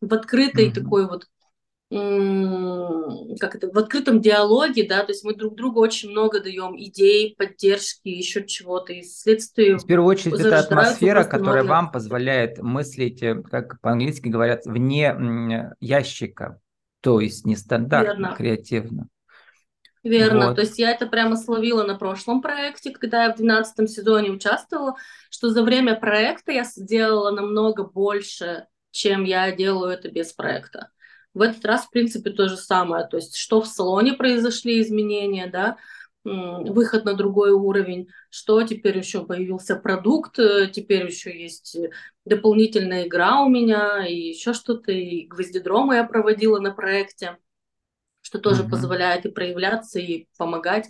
в 0.00 0.14
открытой 0.14 0.68
mm 0.68 0.74
такой 0.74 1.08
вот 1.08 1.26
как 1.90 3.54
это, 3.54 3.70
в 3.72 3.78
открытом 3.78 4.20
диалоге, 4.20 4.86
да, 4.86 5.04
то 5.04 5.12
есть 5.12 5.24
мы 5.24 5.34
друг 5.34 5.54
другу 5.54 5.80
очень 5.80 6.10
много 6.10 6.40
даем 6.40 6.78
идей, 6.78 7.34
поддержки, 7.34 8.08
еще 8.08 8.44
чего-то, 8.44 8.92
и 8.92 9.02
следствие... 9.02 9.78
В 9.78 9.86
первую 9.86 10.10
очередь, 10.10 10.38
это 10.38 10.58
атмосфера, 10.58 11.24
которая 11.24 11.64
вам 11.64 11.90
позволяет 11.90 12.58
мыслить, 12.58 13.22
э, 13.22 13.42
как 13.42 13.80
по-английски 13.80 14.28
говорят, 14.28 14.66
вне 14.66 15.72
ящика, 15.80 16.60
то 17.00 17.20
есть 17.20 17.46
нестандартно, 17.46 18.20
Верно. 18.20 18.36
креативно. 18.36 19.08
Верно, 20.04 20.48
вот. 20.48 20.56
то 20.56 20.60
есть 20.60 20.78
я 20.78 20.90
это 20.90 21.06
прямо 21.06 21.36
словила 21.36 21.84
на 21.84 21.96
прошлом 21.96 22.42
проекте, 22.42 22.90
когда 22.90 23.24
я 23.24 23.32
в 23.32 23.36
12 23.36 23.90
сезоне 23.90 24.30
участвовала, 24.30 24.94
что 25.30 25.48
за 25.50 25.62
время 25.62 25.98
проекта 25.98 26.52
я 26.52 26.64
сделала 26.64 27.30
намного 27.30 27.84
больше, 27.84 28.66
чем 28.90 29.24
я 29.24 29.50
делаю 29.52 29.92
это 29.92 30.10
без 30.10 30.32
проекта. 30.32 30.90
В 31.38 31.42
этот 31.42 31.64
раз, 31.64 31.86
в 31.86 31.90
принципе, 31.90 32.30
то 32.30 32.48
же 32.48 32.56
самое. 32.56 33.06
То 33.06 33.16
есть, 33.16 33.36
что 33.36 33.60
в 33.60 33.66
салоне 33.66 34.12
произошли 34.12 34.80
изменения, 34.80 35.46
да, 35.46 35.76
выход 36.24 37.04
на 37.04 37.14
другой 37.14 37.52
уровень, 37.52 38.08
что 38.28 38.62
теперь 38.62 38.98
еще 38.98 39.24
появился 39.24 39.76
продукт, 39.76 40.38
э, 40.38 40.68
теперь 40.70 41.06
еще 41.06 41.30
есть 41.30 41.76
э, 41.76 41.90
дополнительная 42.24 43.06
игра 43.06 43.40
у 43.42 43.48
меня, 43.48 44.06
и 44.06 44.14
еще 44.14 44.52
что-то, 44.52 44.92
и 44.92 45.26
гвоздедрома 45.26 45.96
я 45.96 46.04
проводила 46.04 46.58
на 46.58 46.72
проекте, 46.72 47.38
что 48.20 48.38
тоже 48.38 48.62
угу. 48.62 48.70
позволяет 48.70 49.24
и 49.26 49.30
проявляться, 49.30 50.00
и 50.00 50.26
помогать. 50.36 50.88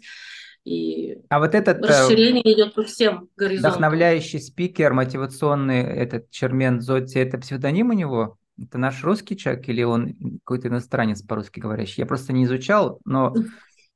И 0.65 1.19
а 1.29 1.39
вот 1.39 1.55
этот 1.55 1.79
э, 1.79 1.87
расширение 1.87 2.43
э, 2.45 2.53
идет 2.53 2.75
по 2.75 2.83
всем 2.83 3.29
горизонтам. 3.37 3.71
Вдохновляющий 3.71 4.41
спикер, 4.41 4.93
мотивационный, 4.93 5.83
этот 5.83 6.31
Чермен 6.31 6.81
Зоти, 6.81 7.19
это 7.19 7.39
псевдоним 7.39 7.91
у 7.91 7.93
него? 7.93 8.38
Это 8.61 8.79
наш 8.79 9.05
русский 9.05 9.37
человек 9.37 9.69
или 9.69 9.83
он 9.83 10.41
какой-то 10.45 10.69
иностранец 10.69 11.23
по-русски 11.23 11.61
говорящий? 11.61 12.03
Я 12.03 12.07
просто 12.07 12.33
не 12.33 12.45
изучал, 12.45 13.01
но 13.05 13.35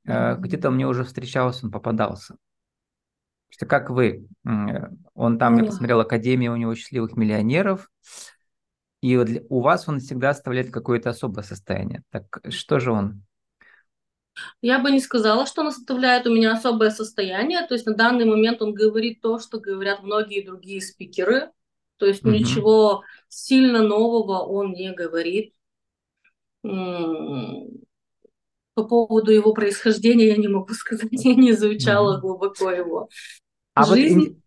э, 0.05 0.35
где-то 0.37 0.71
мне 0.71 0.87
уже 0.87 1.03
встречался, 1.03 1.65
он 1.65 1.71
попадался. 1.71 2.35
Что 3.49 3.65
как 3.65 3.89
вы? 3.89 4.25
Он 5.13 5.37
там, 5.37 5.57
я 5.57 5.65
посмотрел, 5.65 5.99
Академия 5.99 6.49
у 6.49 6.55
него 6.55 6.73
счастливых 6.73 7.15
миллионеров, 7.15 7.89
и 9.01 9.17
вот 9.17 9.27
у 9.49 9.59
вас 9.59 9.87
он 9.89 9.99
всегда 9.99 10.29
оставляет 10.29 10.71
какое-то 10.71 11.09
особое 11.09 11.43
состояние. 11.43 12.03
Так 12.09 12.39
что 12.49 12.79
же 12.79 12.91
он? 12.91 13.23
Я 14.61 14.79
бы 14.79 14.89
не 14.89 14.99
сказала, 14.99 15.45
что 15.45 15.61
он 15.61 15.67
оставляет 15.67 16.25
у 16.25 16.33
меня 16.33 16.53
особое 16.53 16.89
состояние. 16.89 17.67
То 17.67 17.73
есть 17.75 17.85
на 17.85 17.93
данный 17.93 18.25
момент 18.25 18.61
он 18.61 18.73
говорит 18.73 19.21
то, 19.21 19.39
что 19.39 19.59
говорят 19.59 20.01
многие 20.01 20.43
другие 20.43 20.81
спикеры. 20.81 21.51
То 21.97 22.05
есть 22.05 22.23
угу. 22.23 22.31
ничего 22.31 23.03
сильно 23.27 23.81
нового 23.81 24.39
он 24.39 24.73
не 24.73 24.93
говорит. 24.93 25.53
По 28.75 28.83
поводу 28.85 29.31
его 29.31 29.53
происхождения 29.53 30.27
я 30.27 30.37
не 30.37 30.47
могу 30.47 30.73
сказать, 30.73 31.09
я 31.11 31.35
не 31.35 31.51
изучала 31.51 32.19
глубоко 32.19 32.71
его 32.71 33.09
а 33.73 33.85
жизнь. 33.85 34.41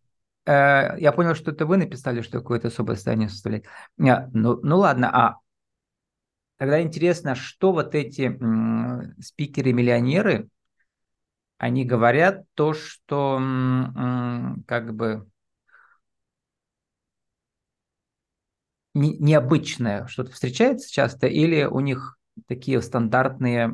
Вот, 0.45 0.53
э, 0.53 0.97
я 0.99 1.12
понял, 1.12 1.35
что 1.35 1.50
это 1.50 1.67
вы 1.67 1.76
написали, 1.76 2.23
что 2.23 2.38
какое-то 2.38 2.69
особое 2.69 2.97
состояние 2.97 3.29
составляет. 3.29 3.67
Не, 3.97 4.29
ну, 4.33 4.59
ну 4.62 4.79
ладно, 4.79 5.11
а 5.12 5.37
тогда 6.59 6.81
интересно, 6.81 7.35
что 7.35 7.73
вот 7.73 7.95
эти 7.95 8.38
спикеры-миллионеры, 9.21 10.49
они 11.59 11.85
говорят 11.85 12.45
то, 12.55 12.75
что 12.75 13.41
как 14.67 14.95
бы 14.95 15.26
необычное 18.97 20.07
что-то 20.07 20.33
встречается 20.33 20.91
часто, 20.93 21.26
или 21.26 21.65
у 21.65 21.81
них 21.81 22.19
такие 22.47 22.81
стандартные 22.83 23.67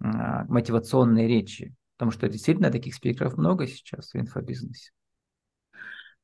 а, 0.00 0.44
мотивационные 0.44 1.28
речи? 1.28 1.74
Потому 1.96 2.10
что 2.10 2.28
действительно 2.28 2.70
таких 2.70 2.94
спикеров 2.94 3.36
много 3.36 3.66
сейчас 3.66 4.12
в 4.12 4.16
инфобизнесе. 4.16 4.90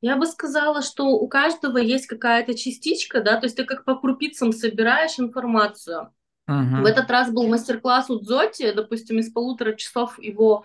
Я 0.00 0.16
бы 0.16 0.26
сказала, 0.26 0.82
что 0.82 1.08
у 1.08 1.28
каждого 1.28 1.76
есть 1.76 2.06
какая-то 2.06 2.54
частичка, 2.54 3.20
да, 3.20 3.38
то 3.38 3.46
есть 3.46 3.56
ты 3.56 3.64
как 3.64 3.84
по 3.84 3.96
крупицам 3.96 4.52
собираешь 4.52 5.18
информацию. 5.18 6.12
Uh-huh. 6.48 6.82
В 6.82 6.86
этот 6.86 7.10
раз 7.10 7.30
был 7.30 7.46
мастер-класс 7.46 8.10
у 8.10 8.18
Дзоти, 8.18 8.72
допустим, 8.72 9.18
из 9.18 9.30
полутора 9.30 9.74
часов 9.74 10.18
его 10.18 10.64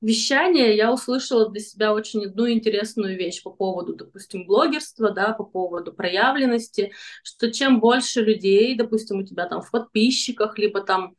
вещания 0.00 0.72
я 0.72 0.92
услышала 0.92 1.50
для 1.50 1.60
себя 1.60 1.92
очень 1.92 2.26
одну 2.26 2.48
интересную 2.50 3.16
вещь 3.16 3.42
по 3.42 3.50
поводу, 3.50 3.94
допустим, 3.94 4.46
блогерства, 4.46 5.10
да, 5.10 5.32
по 5.32 5.44
поводу 5.44 5.92
проявленности, 5.92 6.92
что 7.22 7.52
чем 7.52 7.80
больше 7.80 8.22
людей, 8.22 8.74
допустим, 8.74 9.18
у 9.18 9.22
тебя 9.24 9.46
там 9.46 9.62
в 9.62 9.70
подписчиках, 9.70 10.58
либо 10.58 10.80
там 10.82 11.14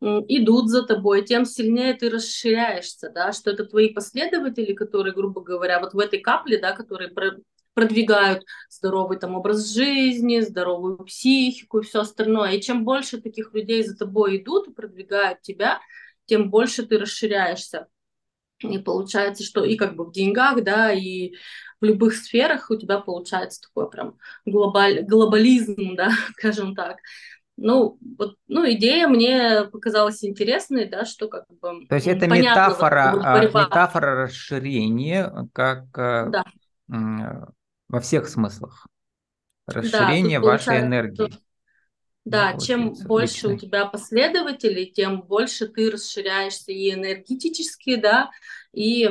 идут 0.00 0.68
за 0.68 0.82
тобой, 0.82 1.24
тем 1.24 1.46
сильнее 1.46 1.94
ты 1.94 2.10
расширяешься, 2.10 3.10
да, 3.10 3.32
что 3.32 3.50
это 3.50 3.64
твои 3.64 3.88
последователи, 3.88 4.74
которые, 4.74 5.14
грубо 5.14 5.40
говоря, 5.40 5.80
вот 5.80 5.94
в 5.94 5.98
этой 5.98 6.20
капле, 6.20 6.58
да, 6.58 6.72
которые 6.72 7.10
продвигают 7.72 8.44
здоровый 8.68 9.18
там 9.18 9.34
образ 9.34 9.72
жизни, 9.72 10.40
здоровую 10.40 10.98
психику 10.98 11.78
и 11.78 11.82
все 11.82 12.00
остальное. 12.00 12.52
И 12.52 12.60
чем 12.60 12.84
больше 12.84 13.20
таких 13.20 13.54
людей 13.54 13.82
за 13.82 13.96
тобой 13.96 14.36
идут 14.36 14.68
и 14.68 14.72
продвигают 14.72 15.40
тебя, 15.40 15.80
тем 16.26 16.50
больше 16.50 16.86
ты 16.86 16.98
расширяешься. 16.98 17.86
И 18.60 18.78
получается, 18.78 19.44
что 19.44 19.64
и 19.64 19.76
как 19.76 19.96
бы 19.96 20.04
в 20.04 20.12
деньгах, 20.12 20.62
да, 20.62 20.92
и 20.92 21.34
в 21.80 21.84
любых 21.84 22.14
сферах 22.14 22.70
у 22.70 22.76
тебя 22.76 22.98
получается 22.98 23.60
такой 23.60 23.90
прям 23.90 24.16
глобаль, 24.46 25.02
глобализм, 25.02 25.94
да, 25.94 26.10
скажем 26.38 26.74
так. 26.74 26.98
Ну, 27.58 27.98
вот, 28.18 28.36
ну, 28.48 28.70
идея 28.72 29.08
мне 29.08 29.64
показалась 29.64 30.22
интересной, 30.22 30.86
да, 30.86 31.06
что 31.06 31.28
как 31.28 31.46
бы... 31.48 31.86
То 31.88 31.94
есть 31.94 32.06
это 32.06 32.26
метафора, 32.26 33.12
вот, 33.14 33.22
а, 33.24 33.44
метафора 33.44 34.24
расширения, 34.24 35.48
как 35.54 35.84
э, 35.96 36.30
да. 36.30 37.48
во 37.88 38.00
всех 38.00 38.28
смыслах. 38.28 38.86
Расширение 39.66 40.38
да, 40.38 40.46
вашей 40.46 40.80
энергии. 40.80 41.32
Что 42.26 42.30
да, 42.30 42.58
чем 42.58 42.92
больше 43.04 43.48
у 43.48 43.56
тебя 43.56 43.86
последователей, 43.86 44.86
тем 44.86 45.22
больше 45.22 45.68
ты 45.68 45.92
расширяешься 45.92 46.72
и 46.72 46.92
энергетически, 46.92 47.94
да, 47.94 48.30
и 48.72 49.08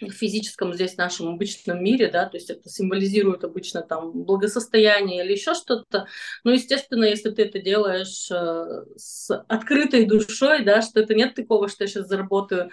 в 0.00 0.10
физическом 0.10 0.74
здесь 0.74 0.98
нашем 0.98 1.28
обычном 1.28 1.82
мире, 1.82 2.10
да, 2.10 2.26
то 2.26 2.36
есть 2.36 2.50
это 2.50 2.68
символизирует 2.68 3.44
обычно 3.44 3.80
там 3.80 4.12
благосостояние 4.12 5.24
или 5.24 5.32
еще 5.32 5.54
что-то. 5.54 6.06
Но, 6.44 6.52
естественно, 6.52 7.04
если 7.04 7.30
ты 7.30 7.44
это 7.44 7.58
делаешь 7.60 8.30
э, 8.30 8.84
с 8.96 9.34
открытой 9.48 10.04
душой, 10.04 10.62
да, 10.64 10.82
что 10.82 11.00
это 11.00 11.14
нет 11.14 11.34
такого, 11.34 11.68
что 11.68 11.84
я 11.84 11.88
сейчас 11.88 12.08
заработаю 12.08 12.70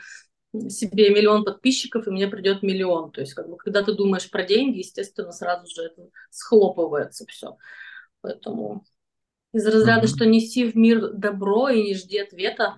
себе 0.68 1.10
миллион 1.12 1.46
подписчиков, 1.46 2.06
и 2.08 2.12
мне 2.12 2.28
придет 2.28 2.62
миллион. 2.62 3.12
То 3.12 3.22
есть, 3.22 3.34
как 3.34 3.50
бы, 3.50 3.56
когда 3.56 3.84
ты 3.84 3.94
думаешь 3.94 4.30
про 4.30 4.44
деньги, 4.44 4.80
естественно, 4.80 5.32
сразу 5.32 5.66
же 5.74 5.84
это 5.84 6.10
схлопывается 6.30 7.26
все. 7.28 7.56
Поэтому 8.20 8.84
из 9.54 9.66
разряда, 9.66 10.06
mm-hmm. 10.06 10.16
что 10.16 10.26
неси 10.26 10.72
в 10.72 10.76
мир 10.76 11.14
добро 11.14 11.70
и 11.70 11.84
не 11.84 11.96
жди 11.96 12.18
ответа, 12.18 12.78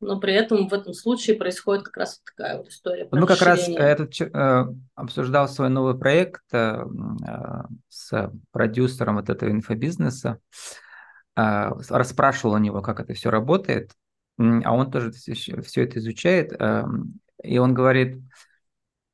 но 0.00 0.18
при 0.18 0.32
этом 0.32 0.68
в 0.68 0.74
этом 0.74 0.94
случае 0.94 1.36
происходит 1.36 1.84
как 1.84 1.96
раз 1.96 2.20
такая 2.24 2.58
вот 2.58 2.68
история. 2.68 3.08
Мы 3.10 3.26
как 3.26 3.42
раз 3.42 3.68
этот, 3.68 4.20
э, 4.20 4.64
обсуждал 4.94 5.48
свой 5.48 5.68
новый 5.70 5.98
проект 5.98 6.42
э, 6.52 6.84
э, 6.84 7.62
с 7.88 8.32
продюсером 8.52 9.16
вот 9.16 9.28
этого 9.28 9.50
инфобизнеса, 9.50 10.38
э, 11.36 11.70
расспрашивал 11.90 12.54
у 12.54 12.58
него, 12.58 12.80
как 12.80 13.00
это 13.00 13.12
все 13.14 13.30
работает, 13.30 13.92
а 14.38 14.72
он 14.72 14.90
тоже 14.90 15.10
все, 15.10 15.34
все 15.34 15.82
это 15.82 15.98
изучает, 15.98 16.52
э, 16.58 16.84
и 17.42 17.58
он 17.58 17.74
говорит, 17.74 18.18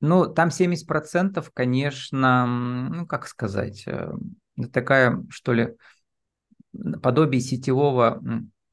ну, 0.00 0.26
там 0.26 0.50
70%, 0.50 1.50
конечно, 1.54 2.46
ну, 2.46 3.06
как 3.06 3.26
сказать, 3.26 3.84
э, 3.86 4.12
такая, 4.70 5.24
что 5.30 5.54
ли, 5.54 5.76
подобие 7.02 7.40
сетевого 7.40 8.22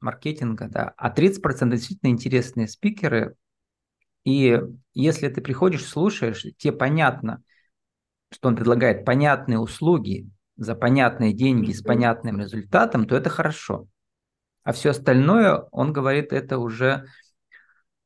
маркетинга, 0.00 0.68
да, 0.68 0.94
а 0.96 1.10
30% 1.10 1.70
действительно 1.70 2.10
интересные 2.10 2.68
спикеры. 2.68 3.36
И 4.24 4.60
если 4.94 5.28
ты 5.28 5.40
приходишь, 5.40 5.86
слушаешь, 5.86 6.46
тебе 6.58 6.72
понятно, 6.72 7.42
что 8.30 8.48
он 8.48 8.56
предлагает 8.56 9.04
понятные 9.04 9.58
услуги 9.58 10.28
за 10.56 10.74
понятные 10.74 11.32
деньги 11.32 11.72
с 11.72 11.82
понятным 11.82 12.40
результатом, 12.40 13.06
то 13.06 13.16
это 13.16 13.30
хорошо. 13.30 13.86
А 14.64 14.72
все 14.72 14.90
остальное, 14.90 15.56
он 15.72 15.92
говорит, 15.92 16.32
это 16.32 16.58
уже, 16.58 17.06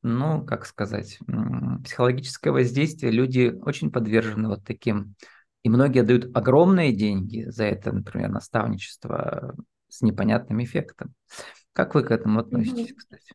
ну, 0.03 0.45
как 0.45 0.65
сказать, 0.65 1.19
психологическое 1.85 2.51
воздействие. 2.51 3.13
Люди 3.13 3.55
очень 3.63 3.91
подвержены 3.91 4.49
вот 4.49 4.65
таким. 4.65 5.15
И 5.63 5.69
многие 5.69 6.03
дают 6.03 6.35
огромные 6.35 6.95
деньги 6.95 7.45
за 7.49 7.65
это, 7.65 7.93
например, 7.93 8.31
наставничество 8.31 9.55
с 9.97 10.03
непонятным 10.03 10.63
эффектом. 10.63 11.15
Как 11.73 11.95
вы 11.95 12.05
к 12.05 12.11
этому 12.11 12.41
относитесь, 12.41 12.95
кстати? 12.95 13.35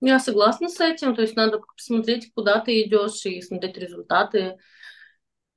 Я 0.00 0.18
согласна 0.18 0.68
с 0.68 0.80
этим, 0.80 1.14
то 1.14 1.22
есть 1.22 1.36
надо 1.36 1.60
посмотреть, 1.60 2.32
куда 2.32 2.58
ты 2.60 2.82
идешь 2.82 3.24
и 3.26 3.42
смотреть 3.42 3.76
результаты. 3.76 4.56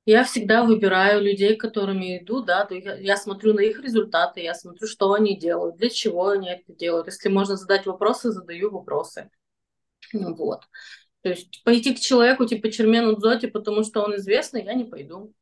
Я 0.04 0.22
всегда 0.24 0.64
выбираю 0.64 1.22
людей, 1.22 1.56
которыми 1.56 2.18
иду, 2.18 2.42
да, 2.42 2.66
то 2.66 2.74
я, 2.74 2.94
я 2.96 3.16
смотрю 3.16 3.54
на 3.54 3.60
их 3.60 3.80
результаты, 3.80 4.42
я 4.42 4.52
смотрю, 4.52 4.86
что 4.86 5.14
они 5.14 5.38
делают, 5.38 5.76
для 5.76 5.88
чего 5.88 6.28
они 6.28 6.50
это 6.50 6.74
делают. 6.74 7.06
Если 7.06 7.30
можно 7.30 7.56
задать 7.56 7.86
вопросы, 7.86 8.32
задаю 8.32 8.70
вопросы. 8.70 9.30
Ну 10.12 10.34
вот. 10.34 10.60
То 11.22 11.30
есть 11.30 11.64
пойти 11.64 11.94
к 11.94 12.00
человеку 12.00 12.44
типа 12.44 12.70
Чермену 12.70 13.16
Дзоти, 13.16 13.46
потому 13.46 13.82
что 13.82 14.02
он 14.02 14.16
известный, 14.16 14.62
я 14.64 14.74
не 14.74 14.84
пойду. 14.84 15.32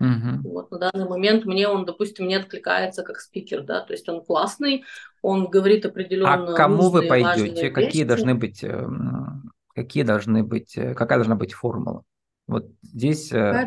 Угу. 0.00 0.48
Вот 0.50 0.70
на 0.70 0.78
данный 0.78 1.06
момент 1.06 1.44
мне 1.44 1.68
он, 1.68 1.84
допустим, 1.84 2.26
не 2.26 2.34
откликается 2.34 3.02
как 3.02 3.20
спикер, 3.20 3.62
да, 3.62 3.80
то 3.82 3.92
есть 3.92 4.08
он 4.08 4.24
классный, 4.24 4.84
он 5.20 5.48
говорит 5.48 5.84
определенно. 5.84 6.52
А 6.52 6.56
кому 6.56 6.88
вы 6.88 7.02
пойдете? 7.02 7.70
Какие 7.70 8.04
должны 8.04 8.34
быть, 8.34 8.64
эм, 8.64 9.52
какие 9.74 10.02
должны 10.02 10.42
быть, 10.42 10.76
э, 10.78 10.94
какая 10.94 11.18
должна 11.18 11.36
быть 11.36 11.52
формула? 11.52 12.02
Вот 12.46 12.66
здесь 12.82 13.30
э, 13.30 13.66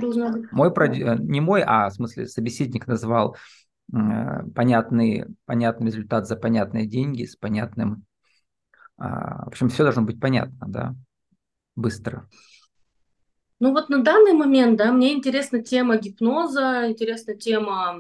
мой 0.52 0.74
проди... 0.74 1.06
не 1.20 1.40
мой, 1.40 1.64
а 1.66 1.90
в 1.90 1.94
смысле 1.94 2.28
собеседник 2.28 2.88
назвал 2.88 3.38
понятный, 3.92 5.26
понятный 5.46 5.88
результат 5.88 6.28
за 6.28 6.36
понятные 6.36 6.88
деньги 6.88 7.26
с 7.26 7.36
понятным, 7.36 8.06
а, 8.98 9.46
в 9.46 9.48
общем, 9.50 9.70
все 9.70 9.84
должно 9.84 10.04
быть 10.04 10.20
понятно, 10.20 10.68
да, 10.68 10.96
быстро. 11.76 12.28
Ну 13.64 13.72
вот 13.72 13.88
на 13.88 14.04
данный 14.04 14.34
момент, 14.34 14.78
да, 14.78 14.92
мне 14.92 15.14
интересна 15.14 15.64
тема 15.64 15.96
гипноза, 15.96 16.90
интересна 16.90 17.34
тема 17.34 17.98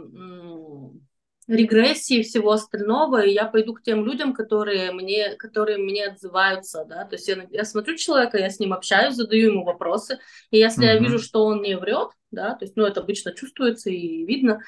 регрессии 1.47 2.17
и 2.17 2.23
всего 2.23 2.52
остального, 2.52 3.21
и 3.23 3.32
я 3.32 3.45
пойду 3.45 3.73
к 3.73 3.82
тем 3.82 4.06
людям, 4.06 4.34
которые 4.34 4.91
мне, 4.91 5.36
которые 5.38 5.78
мне 5.78 6.08
отзываются, 6.08 6.84
да, 6.84 7.06
то 7.06 7.15
есть 7.15 7.30
я, 7.30 7.47
я 7.49 7.63
смотрю 7.63 7.95
человека, 7.95 8.38
я 8.38 8.49
с 8.49 8.60
ним 8.60 8.73
общаюсь, 8.73 9.15
задаю 9.15 9.52
ему 9.52 9.63
вопросы, 9.63 10.19
и 10.52 10.58
если 10.58 10.84
mm-hmm. 10.84 10.95
я 10.95 10.99
вижу, 10.99 11.19
что 11.19 11.45
он 11.45 11.62
не 11.62 11.78
врет, 11.78 12.10
да, 12.30 12.56
то 12.56 12.65
есть, 12.65 12.76
ну, 12.76 12.84
это 12.84 12.99
обычно 12.99 13.32
чувствуется 13.32 13.89
и 13.89 14.26
видно, 14.26 14.60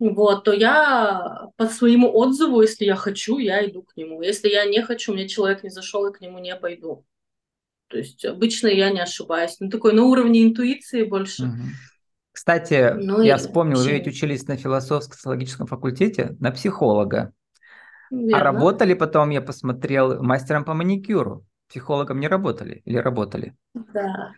вот, 0.00 0.42
то 0.42 0.52
я 0.52 1.46
по 1.56 1.66
своему 1.66 2.12
отзыву, 2.12 2.60
если 2.60 2.86
я 2.86 2.96
хочу, 2.96 3.38
я 3.38 3.64
иду 3.64 3.84
к 3.84 3.96
нему. 3.96 4.20
Если 4.20 4.48
я 4.48 4.64
не 4.64 4.82
хочу, 4.82 5.12
мне 5.12 5.28
человек 5.28 5.62
не 5.62 5.70
зашел, 5.70 6.04
и 6.06 6.12
к 6.12 6.20
нему 6.20 6.40
не 6.40 6.56
пойду. 6.56 7.04
То 7.92 7.98
есть 7.98 8.24
обычно 8.24 8.68
я 8.68 8.90
не 8.90 9.00
ошибаюсь. 9.00 9.56
Ну, 9.60 9.68
такой 9.68 9.92
на 9.92 10.04
уровне 10.04 10.42
интуиции 10.42 11.04
больше. 11.04 11.44
Угу. 11.44 11.62
Кстати, 12.32 12.94
ну, 12.96 13.20
я 13.20 13.36
вспомнил, 13.36 13.78
вы 13.78 13.92
ведь 13.92 14.06
учились 14.06 14.48
на 14.48 14.56
философско-социологическом 14.56 15.66
факультете 15.66 16.34
на 16.40 16.50
психолога. 16.50 17.34
А 18.10 18.14
Верно. 18.14 18.38
А 18.38 18.42
работали 18.42 18.94
потом, 18.94 19.28
я 19.28 19.42
посмотрел, 19.42 20.22
мастером 20.22 20.64
по 20.64 20.72
маникюру. 20.72 21.44
Психологом 21.68 22.20
не 22.20 22.28
работали 22.28 22.80
или 22.86 22.96
работали? 22.96 23.54
Да. 23.74 24.32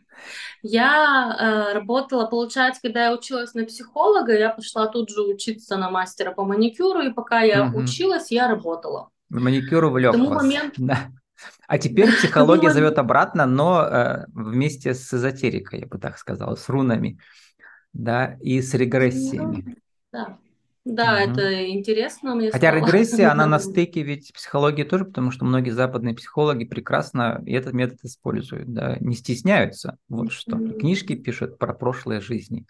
Я 0.63 1.37
э, 1.41 1.75
работала, 1.75 2.27
получается, 2.27 2.83
когда 2.83 3.05
я 3.07 3.15
училась 3.15 3.55
на 3.55 3.65
психолога, 3.65 4.37
я 4.37 4.51
пошла 4.51 4.89
тут 4.89 5.11
же 5.11 5.23
учиться 5.23 5.77
на 5.77 5.91
мастера 5.91 6.33
по 6.33 6.45
маникюру, 6.45 7.03
и 7.03 7.13
пока 7.13 7.43
я 7.43 7.67
угу. 7.67 7.79
училась, 7.79 8.33
я 8.33 8.49
работала. 8.49 9.11
Маникюр 9.29 9.85
увлек 9.85 10.17
вас. 10.17 10.43
Момент... 10.43 10.75
Да. 10.79 10.99
А 11.67 11.79
теперь 11.79 12.13
психология 12.17 12.71
зовет 12.71 12.99
обратно, 12.99 13.47
но 13.47 13.83
э, 13.83 14.27
вместе 14.33 14.95
с 14.95 15.13
эзотерикой, 15.13 15.81
я 15.81 15.87
бы 15.87 15.99
так 15.99 16.19
сказал, 16.19 16.57
с 16.57 16.69
рунами, 16.69 17.19
да, 17.93 18.37
и 18.41 18.61
с 18.61 18.75
регрессиями. 18.75 19.77
Да, 20.13 20.39
да, 20.85 21.15
угу. 21.15 21.33
это 21.33 21.71
интересно 21.71 22.35
мне 22.35 22.51
Хотя 22.51 22.69
стало. 22.69 22.85
регрессия, 22.85 23.31
она 23.31 23.47
на 23.47 23.59
стыке 23.61 24.03
ведь 24.03 24.33
психологии 24.35 24.85
тоже, 24.85 25.07
потому 25.07 25.31
что 25.31 25.47
многие 25.47 25.71
западные 25.71 26.15
психологи 26.15 26.65
прекрасно 26.65 27.43
этот 27.47 27.73
метод 27.73 28.01
используют, 28.03 28.73
да, 28.73 28.99
не 29.01 29.15
стесняются, 29.15 29.97
вот 30.09 30.31
что. 30.31 30.59
Книжки 30.59 31.15
пишут 31.15 31.59
про 31.59 31.73
прошлые 31.73 32.21
жизни. 32.21 32.67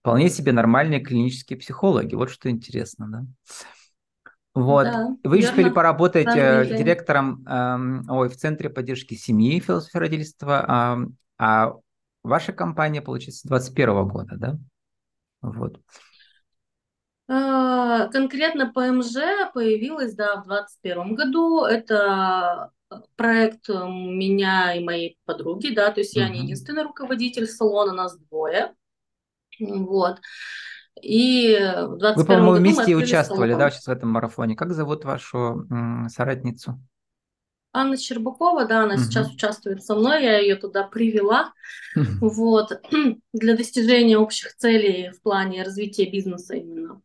Вполне 0.00 0.28
себе 0.28 0.52
нормальные 0.52 1.00
клинические 1.00 1.58
психологи, 1.58 2.14
вот 2.14 2.30
что 2.30 2.50
интересно, 2.50 3.06
да. 3.08 3.26
Вот. 4.56 4.84
Да, 4.84 5.16
Вы 5.22 5.40
успели 5.40 5.68
поработать 5.68 6.34
э, 6.34 6.64
директором 6.78 7.44
э, 7.46 8.10
ой, 8.10 8.30
в 8.30 8.36
Центре 8.38 8.70
поддержки 8.70 9.12
семьи 9.12 9.60
философии 9.60 9.98
родительства, 9.98 10.64
э, 10.98 11.12
а 11.36 11.74
ваша 12.22 12.54
компания, 12.54 13.02
получается, 13.02 13.40
с 13.40 13.48
2021 13.50 14.08
года, 14.08 14.36
да? 14.36 14.58
Вот. 15.42 15.78
А, 17.28 18.08
конкретно 18.08 18.72
ПМЖ 18.72 19.52
появилась, 19.52 20.14
да, 20.14 20.40
в 20.40 20.46
2021 20.46 21.14
году. 21.14 21.64
Это 21.64 22.70
проект 23.16 23.68
меня 23.68 24.72
и 24.72 24.82
моей 24.82 25.18
подруги, 25.26 25.74
да, 25.74 25.90
то 25.90 26.00
есть 26.00 26.16
uh-huh. 26.16 26.20
я 26.20 26.28
не 26.30 26.44
единственный 26.44 26.84
руководитель 26.84 27.46
салона, 27.46 27.92
нас 27.92 28.18
двое. 28.18 28.74
Вот. 29.60 30.20
И 31.02 31.56
в 31.56 31.98
21 31.98 32.14
Вы, 32.16 32.24
по-моему, 32.24 32.52
вместе 32.52 32.94
участвовали, 32.94 33.54
да, 33.54 33.70
сейчас 33.70 33.86
в 33.86 33.90
этом 33.90 34.10
марафоне. 34.10 34.56
Как 34.56 34.72
зовут 34.72 35.04
вашу 35.04 35.66
м, 35.70 36.08
соратницу? 36.08 36.80
Анна 37.72 37.98
Щербакова, 37.98 38.64
да, 38.64 38.84
она 38.84 38.94
угу. 38.94 39.02
сейчас 39.02 39.30
участвует 39.30 39.84
со 39.84 39.94
мной, 39.94 40.22
я 40.22 40.38
ее 40.38 40.56
туда 40.56 40.84
привела, 40.84 41.52
вот, 41.94 42.80
для 43.34 43.56
достижения 43.56 44.16
общих 44.16 44.56
целей 44.56 45.10
в 45.10 45.20
плане 45.20 45.62
развития 45.62 46.10
бизнеса 46.10 46.54
именно. 46.54 47.02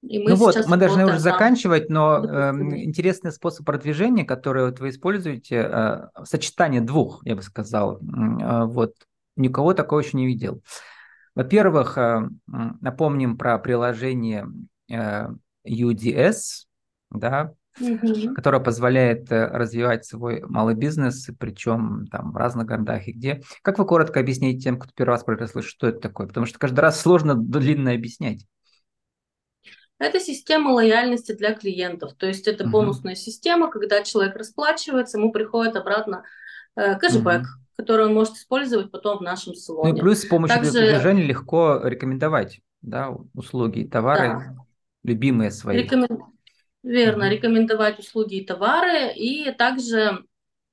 И 0.00 0.18
мы 0.18 0.30
ну 0.30 0.36
вот, 0.36 0.56
мы 0.66 0.76
должны 0.76 1.04
уже 1.04 1.18
заканчивать, 1.18 1.90
но 1.90 2.24
э, 2.24 2.52
интересный 2.84 3.32
способ 3.32 3.66
продвижения, 3.66 4.24
который 4.24 4.66
вот 4.66 4.78
вы 4.78 4.90
используете, 4.90 5.56
э, 5.56 6.24
сочетание 6.24 6.80
двух, 6.80 7.20
я 7.26 7.34
бы 7.34 7.42
сказал, 7.42 7.96
э, 7.96 8.64
вот, 8.64 8.94
никого 9.36 9.74
такого 9.74 10.00
еще 10.00 10.16
не 10.16 10.26
видел. 10.26 10.62
Во-первых, 11.38 11.96
э, 11.96 12.28
напомним 12.48 13.38
про 13.38 13.60
приложение 13.60 14.48
э, 14.90 15.28
UDS, 15.64 16.66
да, 17.12 17.54
угу. 17.80 18.34
которое 18.34 18.58
позволяет 18.60 19.30
э, 19.30 19.46
развивать 19.46 20.04
свой 20.04 20.42
малый 20.42 20.74
бизнес, 20.74 21.30
причем 21.38 22.08
там 22.10 22.32
в 22.32 22.36
разных 22.36 22.66
городах 22.66 23.06
и 23.06 23.12
где. 23.12 23.40
Как 23.62 23.78
вы 23.78 23.86
коротко 23.86 24.18
объясните 24.18 24.58
тем, 24.58 24.80
кто 24.80 24.90
первый 24.92 25.12
раз 25.12 25.22
про 25.22 25.36
это 25.36 25.46
слышит, 25.46 25.70
что 25.70 25.86
это 25.86 26.00
такое? 26.00 26.26
Потому 26.26 26.44
что 26.44 26.58
каждый 26.58 26.80
раз 26.80 27.00
сложно 27.00 27.36
длинно 27.36 27.92
объяснять. 27.92 28.44
Это 30.00 30.18
система 30.18 30.70
лояльности 30.70 31.36
для 31.36 31.54
клиентов. 31.54 32.14
То 32.14 32.26
есть 32.26 32.48
это 32.48 32.66
бонусная 32.66 33.12
uh 33.12 33.16
система, 33.16 33.70
когда 33.70 34.02
человек 34.02 34.34
расплачивается, 34.34 35.18
ему 35.18 35.30
приходит 35.30 35.76
обратно 35.76 36.24
э, 36.74 36.98
кэшбэк. 36.98 37.42
uh 37.42 37.67
который 37.78 38.06
он 38.06 38.14
может 38.14 38.34
использовать 38.34 38.90
потом 38.90 39.18
в 39.18 39.22
нашем 39.22 39.54
салоне. 39.54 39.92
Ну 39.92 39.96
и 39.96 40.00
плюс 40.00 40.22
с 40.22 40.26
помощью 40.26 40.56
Также... 40.58 40.72
приложения 40.72 41.22
легко 41.22 41.80
рекомендовать 41.84 42.60
да, 42.82 43.14
услуги 43.34 43.80
и 43.80 43.88
товары, 43.88 44.28
да. 44.28 44.56
любимые 45.04 45.52
свои. 45.52 45.78
Рекомен... 45.78 46.08
Верно, 46.82 47.24
mm 47.24 47.30
рекомендовать 47.30 47.98
услуги 47.98 48.36
и 48.36 48.44
товары, 48.44 49.12
и 49.14 49.52
также 49.52 50.24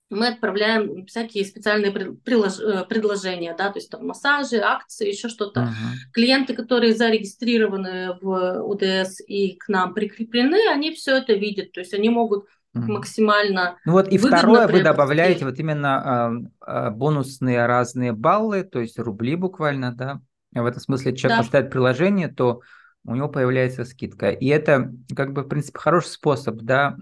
мы 0.10 0.28
отправляем 0.28 1.06
всякие 1.06 1.46
специальные 1.46 1.91
прилож... 1.91 2.60
Э, 2.60 2.86
предложения, 2.86 3.56
да, 3.56 3.70
то 3.70 3.78
есть 3.78 3.89
там 3.89 4.08
массажи, 4.08 4.58
акции, 4.58 5.10
еще 5.10 5.30
что-то. 5.30 5.62
Uh-huh. 5.62 6.12
Клиенты, 6.12 6.56
которые 6.56 6.96
зарегистрированы 6.96 8.18
в 8.22 8.62
УДС 8.63 9.20
и 9.28 9.56
к 9.56 9.68
нам 9.68 9.94
прикреплены, 9.94 10.70
они 10.70 10.94
все 10.94 11.18
это 11.18 11.34
видят, 11.34 11.72
то 11.72 11.82
есть 11.82 11.94
они 11.94 12.10
могут. 12.10 12.46
Максимально. 12.75 13.77
Ну 13.85 13.93
вот 13.93 14.07
и 14.09 14.17
второе 14.17 14.67
вы 14.67 14.83
добавляете 14.83 15.45
вот 15.45 15.57
именно 15.59 16.47
э, 16.65 16.71
э, 16.71 16.89
бонусные 16.91 17.65
разные 17.65 18.11
баллы, 18.11 18.63
то 18.63 18.79
есть 18.79 18.99
рубли 18.99 19.35
буквально, 19.35 19.93
да. 19.93 20.21
В 20.51 20.65
этом 20.65 20.79
смысле 20.79 21.15
человек 21.15 21.39
да. 21.39 21.43
поставит 21.43 21.71
приложение, 21.71 22.29
то 22.29 22.61
у 23.05 23.15
него 23.15 23.27
появляется 23.29 23.85
скидка. 23.85 24.29
И 24.29 24.47
это, 24.47 24.91
как 25.15 25.33
бы, 25.33 25.43
в 25.43 25.47
принципе, 25.47 25.79
хороший 25.79 26.09
способ, 26.09 26.55
да, 26.57 26.97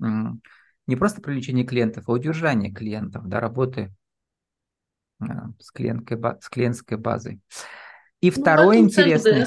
не 0.88 0.96
просто 0.96 1.22
привлечение 1.22 1.66
клиентов, 1.66 2.06
а 2.08 2.12
удержание 2.12 2.74
клиентов, 2.74 3.28
да, 3.28 3.40
работы 3.40 3.94
а, 5.20 5.50
с, 5.60 5.72
клиентской, 5.72 6.20
с 6.42 6.50
клиентской 6.50 6.98
базой. 6.98 7.40
И 8.20 8.32
ну, 8.32 8.42
второй 8.42 8.78
интересный, 8.80 9.46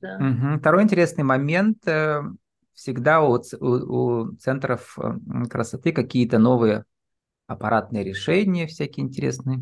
да. 0.00 0.16
угу, 0.16 0.58
второй 0.58 0.82
интересный 0.82 1.24
момент 1.24 1.86
э, 1.86 2.22
всегда 2.80 3.20
у, 3.20 3.38
у, 3.60 3.66
у 3.66 4.36
центров 4.36 4.96
красоты 5.50 5.92
какие-то 5.92 6.38
новые 6.38 6.86
аппаратные 7.46 8.04
решения, 8.04 8.66
всякие 8.66 9.04
интересные. 9.04 9.60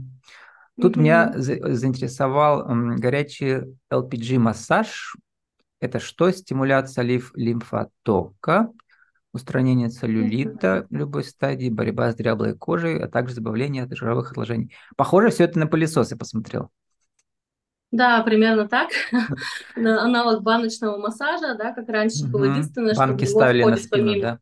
Тут 0.80 0.92
угу. 0.92 1.00
меня 1.00 1.32
заинтересовал 1.34 2.64
горячий 2.96 3.76
LPG-массаж. 3.92 5.16
Это 5.80 5.98
что? 5.98 6.30
Стимуляция 6.30 7.02
лимф 7.02 7.32
лимфотока 7.34 8.70
устранение 9.32 9.88
целлюлита 9.88 10.86
любой 10.90 11.24
стадии, 11.24 11.70
борьба 11.70 12.12
с 12.12 12.14
дряблой 12.14 12.54
кожей, 12.56 13.00
а 13.00 13.08
также 13.08 13.34
избавление 13.34 13.82
от 13.82 13.96
жировых 13.96 14.30
отложений. 14.30 14.72
Похоже, 14.96 15.30
все 15.30 15.44
это 15.44 15.58
на 15.58 15.66
пылесос, 15.66 16.12
я 16.12 16.16
посмотрел. 16.16 16.70
Да, 17.90 18.22
примерно 18.22 18.68
так. 18.68 18.90
Аналог 19.76 20.42
баночного 20.42 20.98
массажа, 20.98 21.54
да, 21.54 21.72
как 21.72 21.88
раньше 21.88 22.26
было 22.26 22.44
единственное, 22.44 22.94
что 22.94 23.06
Банки 23.06 23.24
ставили 23.24 23.64
на 23.64 23.76
спину, 23.76 24.20
да. 24.20 24.38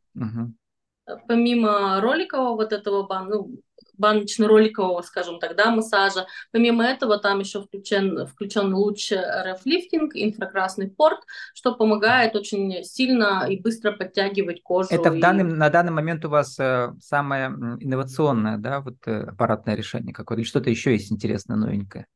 Помимо 1.28 2.00
роликового 2.00 2.56
вот 2.56 2.72
этого 2.72 3.04
бан, 3.04 3.28
ну, 3.28 3.60
баночно-роликового, 3.96 5.02
скажем 5.02 5.38
так, 5.38 5.56
да, 5.56 5.70
массажа. 5.70 6.26
Помимо 6.50 6.84
этого, 6.84 7.18
там 7.18 7.40
еще 7.40 7.62
включен, 7.62 8.26
включен 8.26 8.74
луч 8.74 9.12
RF-лифтинг, 9.12 10.10
инфракрасный 10.14 10.90
порт, 10.90 11.20
что 11.54 11.74
помогает 11.74 12.34
очень 12.36 12.82
сильно 12.84 13.46
и 13.48 13.60
быстро 13.60 13.92
подтягивать 13.92 14.62
кожу. 14.62 14.88
Это 14.90 15.10
и... 15.10 15.18
в 15.18 15.20
данный, 15.20 15.44
на 15.44 15.70
данный 15.70 15.92
момент 15.92 16.24
у 16.24 16.28
вас 16.28 16.58
э, 16.58 16.92
самое 17.00 17.46
инновационное, 17.80 18.58
да, 18.58 18.80
вот 18.80 18.96
э, 19.06 19.22
аппаратное 19.22 19.76
решение 19.76 20.12
какое-то, 20.12 20.40
или 20.40 20.48
что-то 20.48 20.70
еще 20.70 20.92
есть 20.92 21.12
интересное, 21.12 21.56
новенькое? 21.56 22.06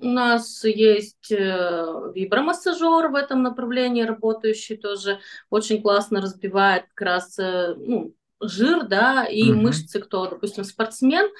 У 0.00 0.06
нас 0.06 0.64
есть 0.64 1.30
э, 1.30 1.36
вибромассажер 2.14 3.08
в 3.08 3.14
этом 3.14 3.42
направлении 3.42 4.02
работающий 4.02 4.76
тоже, 4.76 5.20
очень 5.50 5.80
классно 5.80 6.20
разбивает 6.20 6.84
как 6.94 7.06
раз 7.06 7.38
э, 7.38 7.74
ну, 7.76 8.14
жир, 8.40 8.86
да, 8.86 9.24
и 9.24 9.50
угу. 9.50 9.60
мышцы, 9.60 10.00
кто, 10.00 10.26
допустим, 10.26 10.64
спортсмен, 10.64 11.30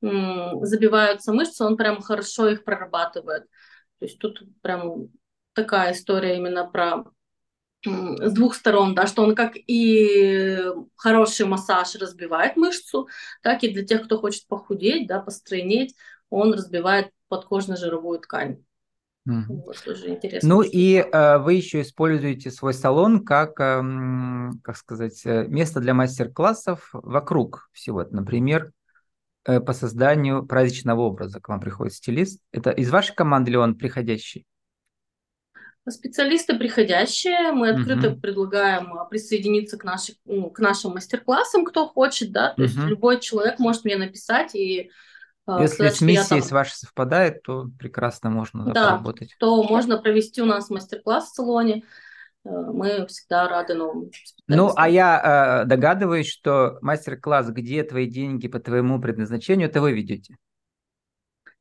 забиваются 0.00 1.32
мышцы, 1.32 1.64
он 1.64 1.76
прям 1.76 2.00
хорошо 2.00 2.48
их 2.48 2.64
прорабатывает. 2.64 3.44
То 3.98 4.04
есть 4.04 4.18
тут 4.18 4.42
прям 4.62 5.08
такая 5.54 5.92
история 5.92 6.36
именно 6.36 6.64
про 6.64 7.04
с 7.84 8.32
двух 8.32 8.54
сторон, 8.54 8.94
да, 8.94 9.06
что 9.06 9.22
он 9.22 9.34
как 9.34 9.52
и 9.54 10.64
хороший 10.96 11.46
массаж 11.46 11.94
разбивает 11.94 12.56
мышцу, 12.56 13.08
так 13.42 13.62
и 13.62 13.68
для 13.68 13.84
тех, 13.84 14.04
кто 14.04 14.18
хочет 14.18 14.46
похудеть, 14.48 15.06
да, 15.06 15.20
постройнеть, 15.20 15.94
он 16.30 16.52
разбивает 16.52 17.10
подкожно-жировую 17.28 18.20
ткань. 18.20 18.58
Mm. 19.28 19.42
Вот, 19.48 19.76
тоже 19.84 20.08
интересно. 20.08 20.48
Ну 20.48 20.62
и 20.62 20.96
э, 20.96 21.38
вы 21.38 21.54
еще 21.54 21.82
используете 21.82 22.50
свой 22.50 22.72
салон 22.72 23.24
как, 23.24 23.60
э, 23.60 23.82
как 24.62 24.76
сказать, 24.76 25.20
э, 25.26 25.46
место 25.46 25.80
для 25.80 25.92
мастер-классов 25.92 26.88
вокруг 26.92 27.68
всего. 27.72 28.04
Например, 28.10 28.72
э, 29.44 29.60
по 29.60 29.74
созданию 29.74 30.46
праздничного 30.46 31.02
образа 31.02 31.40
к 31.40 31.48
вам 31.48 31.60
приходит 31.60 31.92
стилист. 31.92 32.40
Это 32.52 32.70
из 32.70 32.90
вашей 32.90 33.14
команды 33.14 33.50
или 33.50 33.58
он 33.58 33.74
приходящий? 33.74 34.46
Специалисты 35.86 36.58
приходящие, 36.58 37.52
мы 37.52 37.70
открыто 37.70 38.08
uh-huh. 38.08 38.20
предлагаем 38.20 38.92
а, 38.92 39.06
присоединиться 39.06 39.78
к, 39.78 39.84
нашей, 39.84 40.18
ну, 40.26 40.50
к 40.50 40.58
нашим 40.58 40.92
мастер-классам, 40.92 41.64
кто 41.64 41.86
хочет, 41.86 42.30
да, 42.30 42.52
то 42.52 42.62
uh-huh. 42.62 42.66
есть 42.66 42.76
любой 42.76 43.20
человек 43.20 43.58
может 43.58 43.84
мне 43.84 43.96
написать 43.96 44.54
и 44.54 44.90
Если 45.60 45.74
сказать, 45.74 45.96
с 45.96 46.00
миссией 46.02 46.40
там... 46.40 46.48
с 46.48 46.52
вашей 46.52 46.74
совпадает, 46.74 47.42
то 47.42 47.70
прекрасно 47.78 48.30
можно 48.30 48.66
да, 48.66 48.90
поработать. 48.90 49.34
то 49.38 49.62
можно 49.62 49.96
провести 49.98 50.42
у 50.42 50.44
нас 50.44 50.68
мастер-класс 50.68 51.30
в 51.30 51.34
салоне. 51.34 51.84
Э, 52.44 52.50
мы 52.50 53.06
всегда 53.06 53.48
рады 53.48 53.74
новым 53.74 54.10
Ну, 54.46 54.72
а 54.76 54.88
я 54.88 55.62
э, 55.62 55.68
догадываюсь, 55.68 56.28
что 56.28 56.78
мастер-класс 56.82 57.48
«Где 57.50 57.82
твои 57.82 58.06
деньги 58.06 58.48
по 58.48 58.60
твоему 58.60 59.00
предназначению» 59.00 59.68
это 59.68 59.80
вы 59.80 59.92
ведете? 59.92 60.36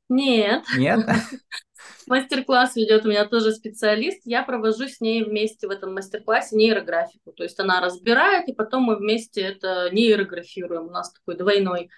Нет. 0.10 0.64
Нет? 0.78 1.06
Мастер-класс 2.08 2.76
ведет 2.78 3.06
у 3.06 3.10
меня 3.10 3.26
тоже 3.26 3.52
специалист. 3.52 4.22
Я 4.24 4.44
провожу 4.44 4.88
с 4.88 5.02
ней 5.02 5.24
вместе 5.24 5.68
в 5.68 5.72
этом 5.72 5.94
мастер-классе 5.94 6.56
нейрографику. 6.56 7.34
То 7.34 7.44
есть 7.44 7.60
она 7.60 7.82
разбирает, 7.82 8.48
и 8.48 8.54
потом 8.54 8.84
мы 8.84 8.96
вместе 8.96 9.42
это 9.42 9.90
нейрографируем. 9.92 10.88
У 10.88 10.92
нас 10.92 11.12
такой 11.12 11.36
двойной 11.36 11.90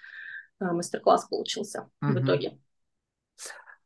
мастер-класс 0.60 1.26
получился 1.28 1.88
угу. 2.02 2.12
в 2.12 2.24
итоге. 2.24 2.58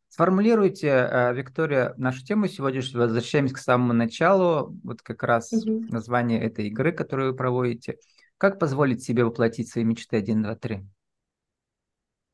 Сформулируйте, 0.08 0.88
э, 0.88 1.34
Виктория, 1.34 1.94
нашу 1.96 2.24
тему 2.24 2.46
сегодняшнюю. 2.46 3.02
Возвращаемся 3.02 3.54
к 3.54 3.58
самому 3.58 3.92
началу. 3.92 4.78
Вот 4.84 5.02
как 5.02 5.24
раз 5.24 5.52
угу. 5.52 5.86
название 5.90 6.40
этой 6.40 6.68
игры, 6.68 6.92
которую 6.92 7.32
вы 7.32 7.36
проводите. 7.36 7.98
Как 8.38 8.60
позволить 8.60 9.02
себе 9.02 9.24
воплотить 9.24 9.68
свои 9.68 9.84
мечты 9.84 10.16
1, 10.16 10.42
2, 10.42 10.54
3? 10.56 10.86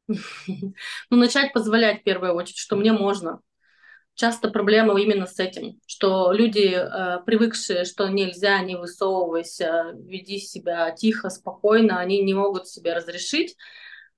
Ну, 0.08 1.16
начать 1.16 1.52
позволять 1.52 2.00
в 2.00 2.04
первую 2.04 2.34
очередь, 2.34 2.58
что 2.58 2.76
мне 2.76 2.92
можно. 2.92 3.40
Часто 4.14 4.50
проблема 4.50 5.00
именно 5.00 5.26
с 5.26 5.38
этим, 5.38 5.80
что 5.86 6.32
люди, 6.32 6.74
э, 6.74 7.22
привыкшие, 7.24 7.86
что 7.86 8.08
нельзя, 8.08 8.60
не 8.60 8.76
высовывайся, 8.76 9.92
веди 9.94 10.38
себя 10.38 10.90
тихо, 10.90 11.30
спокойно, 11.30 11.98
они 11.98 12.22
не 12.22 12.34
могут 12.34 12.68
себе 12.68 12.92
разрешить 12.92 13.56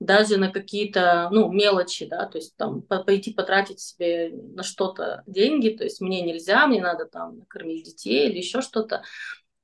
даже 0.05 0.37
на 0.37 0.51
какие-то, 0.51 1.29
ну, 1.31 1.51
мелочи, 1.51 2.07
да, 2.07 2.27
то 2.27 2.39
есть 2.39 2.57
там 2.57 2.83
пойти 2.83 3.33
потратить 3.33 3.81
себе 3.81 4.31
на 4.33 4.63
что-то 4.63 5.23
деньги, 5.27 5.71
то 5.71 5.85
есть 5.85 6.01
мне 6.01 6.23
нельзя, 6.23 6.67
мне 6.67 6.81
надо 6.81 7.07
там 7.07 7.39
накормить 7.39 7.85
детей 7.85 8.29
или 8.29 8.39
еще 8.39 8.61
что-то. 8.61 9.03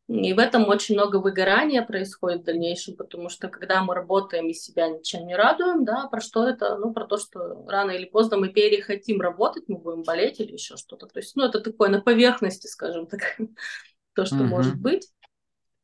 И 0.08 0.32
в 0.32 0.38
этом 0.38 0.66
очень 0.66 0.94
много 0.94 1.16
выгорания 1.16 1.82
происходит 1.82 2.40
в 2.40 2.44
дальнейшем, 2.44 2.96
потому 2.96 3.28
что 3.28 3.48
когда 3.48 3.82
мы 3.82 3.94
работаем 3.94 4.48
и 4.48 4.54
себя 4.54 4.88
ничем 4.88 5.26
не 5.26 5.36
радуем, 5.36 5.84
да, 5.84 6.06
про 6.06 6.22
что 6.22 6.48
это? 6.48 6.78
Ну, 6.78 6.94
про 6.94 7.06
то, 7.06 7.18
что 7.18 7.66
рано 7.68 7.90
или 7.90 8.06
поздно 8.06 8.38
мы 8.38 8.48
перехотим 8.48 9.20
работать, 9.20 9.64
мы 9.68 9.76
будем 9.76 10.04
болеть 10.04 10.40
или 10.40 10.52
еще 10.52 10.78
что-то. 10.78 11.08
То 11.08 11.18
есть, 11.18 11.36
ну, 11.36 11.44
это 11.44 11.60
такое 11.60 11.90
на 11.90 12.00
поверхности, 12.00 12.68
скажем 12.68 13.06
так, 13.06 13.20
то, 14.14 14.24
что 14.24 14.36
угу. 14.36 14.44
может 14.44 14.76
быть. 14.80 15.10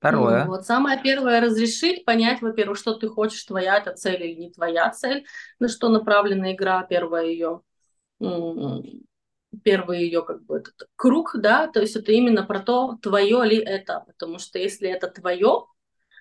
Второе. 0.05 0.45
Вот 0.45 0.67
самое 0.67 1.01
первое 1.03 1.41
разрешить, 1.41 2.05
понять, 2.05 2.43
во-первых, 2.43 2.77
что 2.77 2.93
ты 2.93 3.09
хочешь, 3.09 3.43
твоя 3.45 3.79
это 3.79 3.95
цель 3.95 4.23
или 4.23 4.35
не 4.39 4.51
твоя 4.51 4.91
цель, 4.91 5.25
на 5.59 5.69
что 5.69 5.89
направлена 5.89 6.53
игра, 6.53 6.83
первая 6.83 7.25
ее, 7.25 7.63
первый 9.63 10.03
ее 10.03 10.23
как 10.23 10.45
бы 10.45 10.59
этот 10.59 10.91
круг, 10.97 11.37
да, 11.39 11.69
то 11.69 11.81
есть 11.81 11.97
это 11.97 12.13
именно 12.13 12.43
про 12.43 12.61
то, 12.61 12.99
твое 13.01 13.47
ли 13.47 13.57
это, 13.57 14.05
потому 14.07 14.39
что 14.39 14.59
если 14.59 14.91
это 14.91 15.09
твое, 15.09 15.65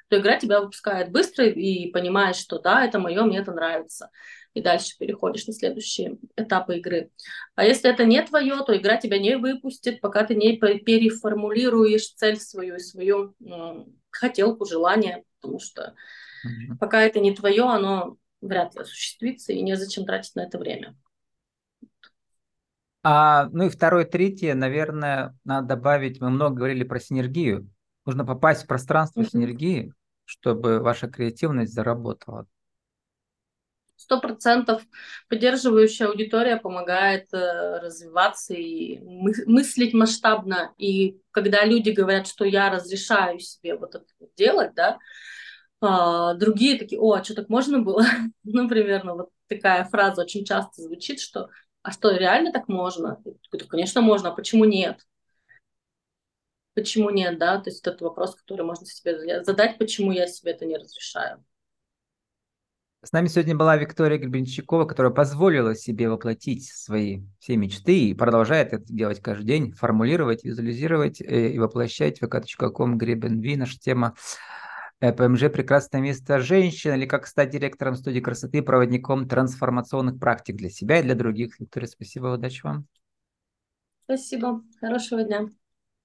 то 0.08 0.20
игра 0.20 0.38
тебя 0.38 0.62
выпускает 0.62 1.12
быстро 1.12 1.46
и 1.46 1.92
понимаешь, 1.92 2.38
что 2.38 2.60
да, 2.60 2.86
это 2.86 3.00
мое, 3.00 3.24
мне 3.24 3.40
это 3.40 3.52
нравится 3.52 4.10
и 4.54 4.62
дальше 4.62 4.98
переходишь 4.98 5.48
на 5.48 5.54
следующие 5.54 6.18
этапы 6.36 6.78
игры. 6.78 7.10
А 7.56 7.66
если 7.66 7.90
это 7.90 8.06
не 8.06 8.22
твое, 8.22 8.56
то 8.66 8.76
игра 8.78 8.98
тебя 8.98 9.18
не 9.18 9.38
выпустит, 9.38 10.00
пока 10.00 10.24
ты 10.24 10.36
не 10.36 10.58
переформулируешь 10.58 12.14
цель 12.14 12.40
свою 12.40 12.76
и 12.76 12.80
свою 12.80 13.36
хотелку, 14.12 14.66
желание, 14.66 15.24
потому 15.42 15.60
что 15.60 15.96
mm-hmm. 16.46 16.78
пока 16.80 17.02
это 17.02 17.20
не 17.20 17.34
твое, 17.34 17.64
оно 17.64 18.18
вряд 18.42 18.76
ли 18.76 18.82
осуществится, 18.82 19.54
и 19.54 19.62
незачем 19.62 20.06
тратить 20.06 20.36
на 20.36 20.42
это 20.42 20.60
время. 20.60 20.96
А, 23.02 23.50
ну 23.52 23.66
и 23.66 23.70
второе, 23.70 24.06
третье, 24.06 24.54
наверное, 24.54 25.36
надо 25.44 25.70
добавить, 25.70 26.22
мы 26.22 26.30
много 26.30 26.58
говорили 26.58 26.84
про 26.84 27.00
синергию. 27.00 27.70
Нужно 28.06 28.26
попасть 28.26 28.64
в 28.64 28.68
пространство 28.68 29.22
mm-hmm. 29.22 29.30
синергии, 29.30 29.94
чтобы 30.26 30.80
ваша 30.80 31.08
креативность 31.08 31.74
заработала 31.74 32.46
сто 34.04 34.20
процентов 34.20 34.84
поддерживающая 35.30 36.08
аудитория 36.08 36.58
помогает 36.58 37.34
э, 37.34 37.80
развиваться 37.80 38.54
и 38.54 39.00
мы, 39.00 39.34
мыслить 39.46 39.94
масштабно. 39.94 40.74
И 40.78 41.20
когда 41.32 41.64
люди 41.64 41.92
говорят, 41.92 42.28
что 42.28 42.46
я 42.46 42.70
разрешаю 42.70 43.40
себе 43.40 43.76
вот 43.76 43.96
это 43.96 44.06
делать, 44.36 44.74
да, 44.76 45.00
А, 45.82 46.34
другие 46.36 46.78
такие, 46.80 47.00
о, 47.02 47.14
а 47.14 47.24
что 47.24 47.36
так 47.36 47.50
можно 47.50 47.80
было? 47.80 48.04
ну, 48.44 48.70
примерно 48.70 49.16
вот 49.16 49.30
такая 49.48 49.86
фраза 49.86 50.22
очень 50.22 50.46
часто 50.46 50.82
звучит, 50.82 51.20
что 51.20 51.50
а 51.82 51.92
что, 51.92 52.12
реально 52.12 52.54
так 52.54 52.70
можно? 52.70 53.22
говорю, 53.52 53.68
конечно, 53.68 54.02
можно, 54.02 54.30
а 54.30 54.36
почему 54.36 54.64
нет? 54.64 55.02
Почему 56.74 57.10
нет, 57.10 57.38
да? 57.38 57.60
То 57.60 57.70
есть 57.70 57.86
это 57.86 58.04
вопрос, 58.04 58.36
который 58.36 58.66
можно 58.66 58.86
себе 58.86 59.44
задать, 59.44 59.78
почему 59.78 60.12
я 60.12 60.28
себе 60.28 60.52
это 60.52 60.66
не 60.66 60.78
разрешаю. 60.78 61.44
С 63.06 63.12
нами 63.12 63.28
сегодня 63.28 63.54
была 63.54 63.76
Виктория 63.76 64.18
Гребенщикова, 64.18 64.86
которая 64.86 65.12
позволила 65.12 65.76
себе 65.76 66.10
воплотить 66.10 66.72
свои 66.72 67.24
все 67.40 67.58
мечты 67.58 68.00
и 68.08 68.14
продолжает 68.14 68.72
это 68.72 68.86
делать 68.86 69.20
каждый 69.20 69.46
день, 69.46 69.72
формулировать, 69.74 70.46
визуализировать 70.46 71.20
э, 71.20 71.50
и 71.50 71.60
воплощать 71.60 72.22
vk.com 72.22 72.98
гребенви. 72.98 73.58
Наша 73.58 73.78
тема 73.78 74.16
э, 75.02 75.12
ПМЖ 75.12 75.52
«Прекрасное 75.52 76.00
место 76.00 76.40
женщин» 76.40 76.94
или 76.94 77.06
как 77.06 77.28
стать 77.28 77.50
директором 77.50 77.96
студии 77.96 78.22
красоты, 78.22 78.62
проводником 78.62 79.28
трансформационных 79.28 80.18
практик 80.18 80.56
для 80.56 80.70
себя 80.70 81.02
и 81.02 81.04
для 81.04 81.16
других. 81.16 81.60
Виктория, 81.60 81.88
спасибо, 81.90 82.28
удачи 82.28 82.62
вам. 82.64 82.88
Спасибо, 84.06 84.64
хорошего 84.80 85.24
дня. 85.24 85.50